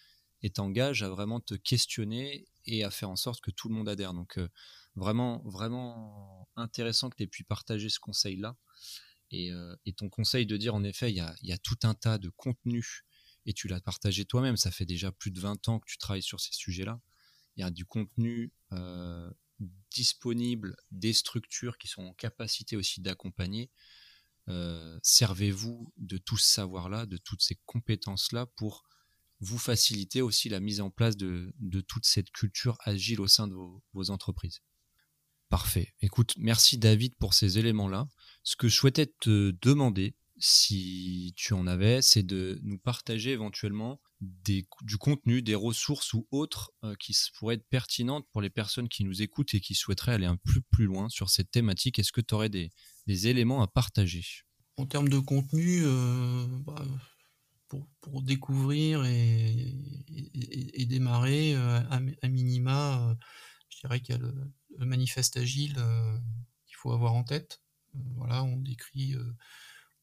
et 0.42 0.50
t'engage 0.50 1.04
à 1.04 1.10
vraiment 1.10 1.40
te 1.40 1.54
questionner 1.54 2.48
et 2.66 2.84
à 2.84 2.90
faire 2.90 3.12
en 3.12 3.16
sorte 3.16 3.40
que 3.40 3.52
tout 3.52 3.70
le 3.70 3.76
monde 3.76 3.88
adhère. 3.88 4.16
Donc 4.16 4.40
euh, 4.40 4.50
vraiment, 4.96 5.44
vraiment 5.46 6.50
intéressant 6.56 7.12
que 7.12 7.18
tu 7.18 7.24
aies 7.24 7.28
pu 7.28 7.44
partager 7.44 7.88
ce 7.90 8.00
conseil-là. 8.00 8.58
Et, 9.30 9.52
ton 9.96 10.10
conseil 10.10 10.48
de 10.48 10.58
dire, 10.58 10.74
en 10.74 10.84
effet, 10.84 11.12
il 11.12 11.16
y 11.16 11.52
a, 11.52 11.58
tout 11.60 11.78
un 11.84 11.94
tas 11.94 12.18
de 12.18 12.30
contenus, 12.30 13.04
et 13.46 13.54
tu 13.54 13.68
l'as 13.68 13.82
partagé 13.82 14.26
toi-même, 14.26 14.58
ça 14.58 14.72
fait 14.72 14.86
déjà 14.86 15.12
plus 15.12 15.32
de 15.32 15.40
20 15.40 15.68
ans 15.70 15.80
que 15.80 15.90
tu 15.90 15.98
travailles 15.98 16.24
sur 16.24 16.40
ces 16.40 16.54
sujets-là. 16.54 17.02
Il 17.56 17.62
y 17.62 17.64
a 17.64 17.72
du 17.72 17.86
contenu 17.86 18.54
euh, 18.72 19.30
disponible, 19.90 20.76
des 20.92 21.14
structures 21.14 21.78
qui 21.78 21.88
sont 21.88 22.04
en 22.04 22.14
capacité 22.14 22.78
aussi 22.78 23.02
d'accompagner. 23.02 23.70
Euh, 24.48 25.00
servez-vous 25.04 25.94
de 25.98 26.18
tout 26.18 26.38
ce 26.38 26.48
savoir-là, 26.52 27.06
de 27.06 27.18
toutes 27.18 27.42
ces 27.42 27.60
compétences-là 27.66 28.48
pour 28.56 28.84
vous 29.40 29.58
faciliter 29.58 30.22
aussi 30.22 30.50
la 30.50 30.60
mise 30.60 30.82
en 30.82 30.90
place 30.90 31.18
de, 31.18 31.54
toute 31.88 32.06
cette 32.06 32.32
culture 32.32 32.78
agile 32.86 33.22
au 33.22 33.28
sein 33.28 33.48
de 33.48 33.56
vos, 33.56 34.12
entreprises. 34.12 34.62
Parfait. 35.50 35.94
Écoute, 36.00 36.36
merci 36.38 36.78
David 36.78 37.16
pour 37.16 37.34
ces 37.34 37.58
éléments-là. 37.58 38.08
Ce 38.44 38.56
que 38.56 38.68
je 38.68 38.76
souhaitais 38.76 39.08
te 39.20 39.52
demander, 39.62 40.16
si 40.42 41.34
tu 41.36 41.54
en 41.54 41.68
avais, 41.68 42.02
c'est 42.02 42.24
de 42.24 42.60
nous 42.64 42.80
partager 42.80 43.32
éventuellement 43.32 44.02
du 44.22 44.98
contenu, 45.00 45.42
des 45.42 45.56
ressources 45.56 46.14
ou 46.14 46.28
autres 46.32 46.72
euh, 46.84 46.96
qui 47.00 47.16
pourraient 47.36 47.56
être 47.56 47.68
pertinentes 47.70 48.28
pour 48.32 48.42
les 48.42 48.50
personnes 48.50 48.90
qui 48.90 49.04
nous 49.04 49.22
écoutent 49.22 49.54
et 49.54 49.62
qui 49.62 49.74
souhaiteraient 49.74 50.14
aller 50.14 50.26
un 50.26 50.38
peu 50.38 50.62
plus 50.72 50.86
loin 50.86 51.10
sur 51.10 51.30
cette 51.30 51.52
thématique. 51.52 51.98
Est-ce 52.00 52.12
que 52.12 52.22
tu 52.22 52.34
aurais 52.34 52.50
des, 52.50 52.72
éléments 53.08 53.62
à 53.62 53.68
partager? 53.68 54.24
En 54.78 54.86
termes 54.86 55.10
de 55.10 55.20
contenu, 55.20 55.82
euh, 55.84 56.46
bah, 56.66 56.86
pour, 57.68 58.22
découvrir 58.22 59.06
et, 59.06 59.76
démarrer, 60.88 61.56
euh, 61.56 61.82
à, 61.90 62.28
minima, 62.28 63.18
je 63.70 63.80
dirais 63.80 64.02
qu'il 64.02 64.16
y 64.16 64.18
a 64.18 64.22
le, 64.22 64.86
manifeste 64.86 65.38
agile 65.38 65.76
qu'il 66.66 66.76
faut 66.76 66.92
avoir 66.92 67.14
en 67.14 67.24
tête. 67.24 67.62
voilà, 68.16 68.44
on 68.44 68.58
décrit, 68.58 69.16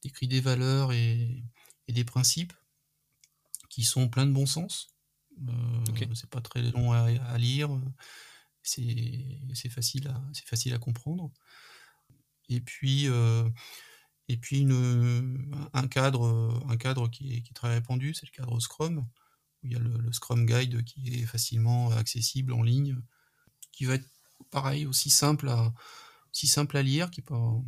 décrit 0.02 0.28
des 0.28 0.40
valeurs 0.40 0.92
et 0.92 1.42
des 1.88 2.04
principes 2.04 2.52
qui 3.68 3.84
sont 3.84 4.08
pleins 4.08 4.26
de 4.26 4.32
bon 4.32 4.46
sens. 4.46 4.94
Euh, 5.48 6.14
c'est 6.14 6.30
pas 6.30 6.40
très 6.40 6.62
long 6.62 6.92
à, 6.92 7.38
lire, 7.38 7.70
c'est 8.62 9.68
facile, 9.70 10.08
à, 10.08 10.20
facile 10.46 10.74
à 10.74 10.78
comprendre. 10.78 11.30
Et 12.48 12.60
puis, 12.60 13.08
euh, 13.08 13.48
et 14.28 14.36
puis 14.36 14.60
une, 14.60 15.54
un, 15.72 15.86
cadre, 15.86 16.60
un 16.68 16.76
cadre 16.76 17.08
qui 17.08 17.34
est, 17.34 17.54
très 17.54 17.74
répandu, 17.74 18.14
c'est 18.14 18.26
le 18.26 18.32
cadre 18.36 18.58
Scrum, 18.58 18.98
où 18.98 19.66
il 19.66 19.72
y 19.72 19.76
a 19.76 19.78
le, 19.78 20.12
Scrum 20.12 20.46
Guide 20.46 20.82
qui 20.84 21.20
est 21.20 21.26
facilement 21.26 21.90
accessible 21.92 22.52
en 22.52 22.62
ligne, 22.62 23.00
qui 23.70 23.84
va 23.84 23.94
être 23.94 24.08
pareil, 24.50 24.86
aussi 24.86 25.10
simple 25.10 25.48
à, 25.48 25.72
aussi 26.32 26.46
simple 26.46 26.76
à 26.76 26.82
lire, 26.82 27.10
qui 27.10 27.22
pas 27.22 27.62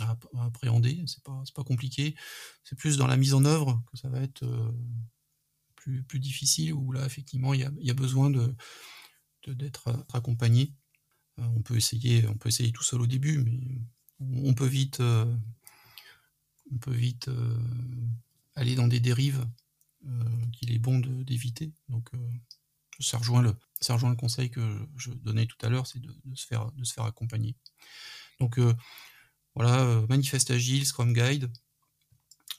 appréhender, 0.00 1.02
c'est 1.06 1.22
pas, 1.22 1.42
pas 1.54 1.64
compliqué. 1.64 2.14
C'est 2.64 2.76
plus 2.76 2.96
dans 2.96 3.06
la 3.06 3.16
mise 3.16 3.34
en 3.34 3.44
œuvre 3.44 3.82
que 3.90 3.96
ça 3.96 4.08
va 4.08 4.20
être 4.20 4.42
euh, 4.42 4.72
plus, 5.76 6.02
plus 6.02 6.20
difficile, 6.20 6.72
où 6.72 6.92
là, 6.92 7.04
effectivement, 7.06 7.54
il 7.54 7.60
y 7.60 7.64
a, 7.64 7.70
y 7.78 7.90
a, 7.90 7.94
besoin 7.94 8.30
de, 8.30 8.54
d'être 9.46 10.06
accompagné. 10.12 10.74
Euh, 11.38 11.44
on, 11.56 11.62
peut 11.62 11.76
essayer, 11.76 12.26
on 12.28 12.34
peut 12.34 12.48
essayer 12.48 12.72
tout 12.72 12.82
seul 12.82 13.00
au 13.00 13.06
début, 13.06 13.38
mais 13.38 13.60
on, 14.20 14.54
peut 14.54 14.66
vite, 14.66 15.00
euh, 15.00 15.36
on 16.72 16.78
peut 16.78 16.94
vite 16.94 17.30
aller 18.54 18.74
dans 18.74 18.88
des 18.88 19.00
dérives 19.00 19.46
qu'il 20.52 20.72
est 20.72 20.78
bon 20.78 21.00
d'éviter. 21.00 21.72
Donc, 21.88 22.10
ça 23.00 23.18
rejoint, 23.18 23.42
le, 23.42 23.54
ça 23.80 23.94
rejoint 23.94 24.10
le 24.10 24.16
conseil 24.16 24.50
que 24.50 24.60
je 24.96 25.10
donnais 25.10 25.46
tout 25.46 25.58
à 25.62 25.68
l'heure, 25.68 25.86
c'est 25.86 26.00
de, 26.00 26.12
de, 26.24 26.34
se 26.34 26.46
faire, 26.46 26.72
de 26.72 26.84
se 26.84 26.92
faire 26.92 27.04
accompagner. 27.04 27.56
Donc, 28.40 28.58
voilà, 29.54 29.82
euh, 29.84 30.06
Manifeste 30.08 30.50
Agile, 30.50 30.86
Scrum 30.86 31.12
Guide. 31.12 31.50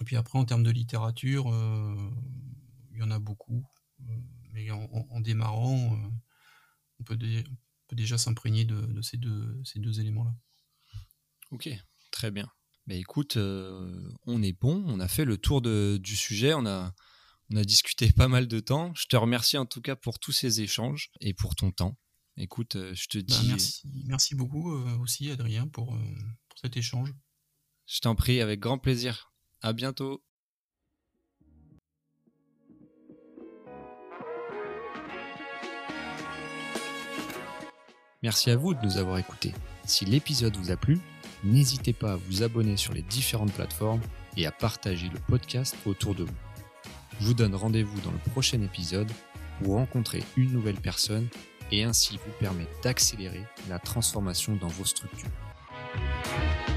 Et 0.02 0.04
puis 0.04 0.16
après, 0.16 0.40
en 0.40 0.46
termes 0.46 0.64
de 0.64 0.72
littérature, 0.72 1.52
euh, 1.52 2.12
il 2.92 3.00
y 3.00 3.04
en 3.04 3.12
a 3.12 3.20
beaucoup. 3.20 3.64
Euh, 4.02 4.18
mais 4.52 4.70
en, 4.72 5.22
démarrant, 5.22 5.98
on 7.00 7.04
peut, 7.04 7.18
déjà 7.92 8.18
s'imprégner 8.18 8.66
de, 8.66 9.02
ces 9.02 9.18
deux, 9.18 9.62
ces 9.64 9.80
deux 9.80 10.00
éléments-là. 10.00 10.34
Ok, 11.52 11.70
très 12.12 12.32
bien. 12.32 12.50
Bah, 12.88 12.96
écoute, 12.96 13.38
on 13.38 14.42
est 14.42 14.60
bon, 14.60 14.84
on 14.88 15.00
a 15.00 15.08
fait 15.08 15.24
le 15.24 15.38
tour 15.38 15.62
du 15.62 16.16
sujet, 16.16 16.54
on 16.54 16.66
a, 16.66 16.94
on 17.52 17.56
a 17.56 17.64
discuté 17.64 18.12
pas 18.12 18.28
mal 18.28 18.48
de 18.48 18.60
temps. 18.60 18.94
Je 18.96 19.06
te 19.06 19.16
remercie 19.16 19.58
en 19.58 19.66
tout 19.66 19.82
cas 19.82 19.96
pour 19.96 20.20
tous 20.20 20.32
ces 20.32 20.62
échanges 20.62 21.12
et 21.22 21.34
pour 21.34 21.56
ton 21.56 21.72
temps. 21.72 21.98
Écoute, 22.36 22.76
je 22.76 23.08
te 23.08 23.20
bah, 23.20 23.24
dis. 23.28 23.48
merci, 23.48 24.04
merci 24.06 24.36
beaucoup 24.36 24.72
aussi, 24.72 25.30
Adrien, 25.30 25.68
pour, 25.68 25.98
cet 26.62 26.76
échange. 26.78 27.14
Je 27.86 28.00
t'en 28.00 28.16
prie, 28.16 28.42
avec 28.42 28.60
grand 28.60 28.78
plaisir. 28.78 29.32
À 29.62 29.74
bientôt. 29.74 30.24
Merci 38.22 38.52
à 38.52 38.58
vous 38.58 38.74
de 38.74 38.84
nous 38.84 38.98
avoir 38.98 39.18
écoutés. 39.18 39.54
Si 39.86 40.04
l'épisode 40.04 40.58
vous 40.58 40.72
a 40.72 40.76
plu, 40.76 41.00
n'hésitez 41.44 41.94
pas 41.94 42.14
à 42.14 42.16
vous 42.18 42.44
abonner 42.44 42.76
sur 42.76 42.94
les 42.94 43.02
différentes 43.04 43.54
plateformes 43.54 44.02
et 44.36 44.46
à 44.46 44.52
partager 44.52 45.08
le 45.08 45.20
podcast 45.20 45.76
autour 45.86 46.14
de 46.16 46.26
vous. 46.26 46.36
Je 47.22 47.26
vous 47.26 47.34
donne 47.34 47.56
rendez-vous 47.56 48.02
dans 48.02 48.12
le 48.12 48.32
prochain 48.32 48.62
épisode 48.62 49.12
pour 49.60 49.76
rencontrer 49.76 50.22
une 50.36 50.52
nouvelle 50.52 50.80
personne 50.80 51.30
et 51.72 51.84
ainsi 51.84 52.18
vous 52.18 52.34
permettre 52.40 52.82
d'accélérer 52.82 53.46
la 53.70 53.80
transformation 53.80 54.56
dans 54.58 54.68
vos 54.68 54.86
structures. 54.86 55.30
Música 55.96 56.69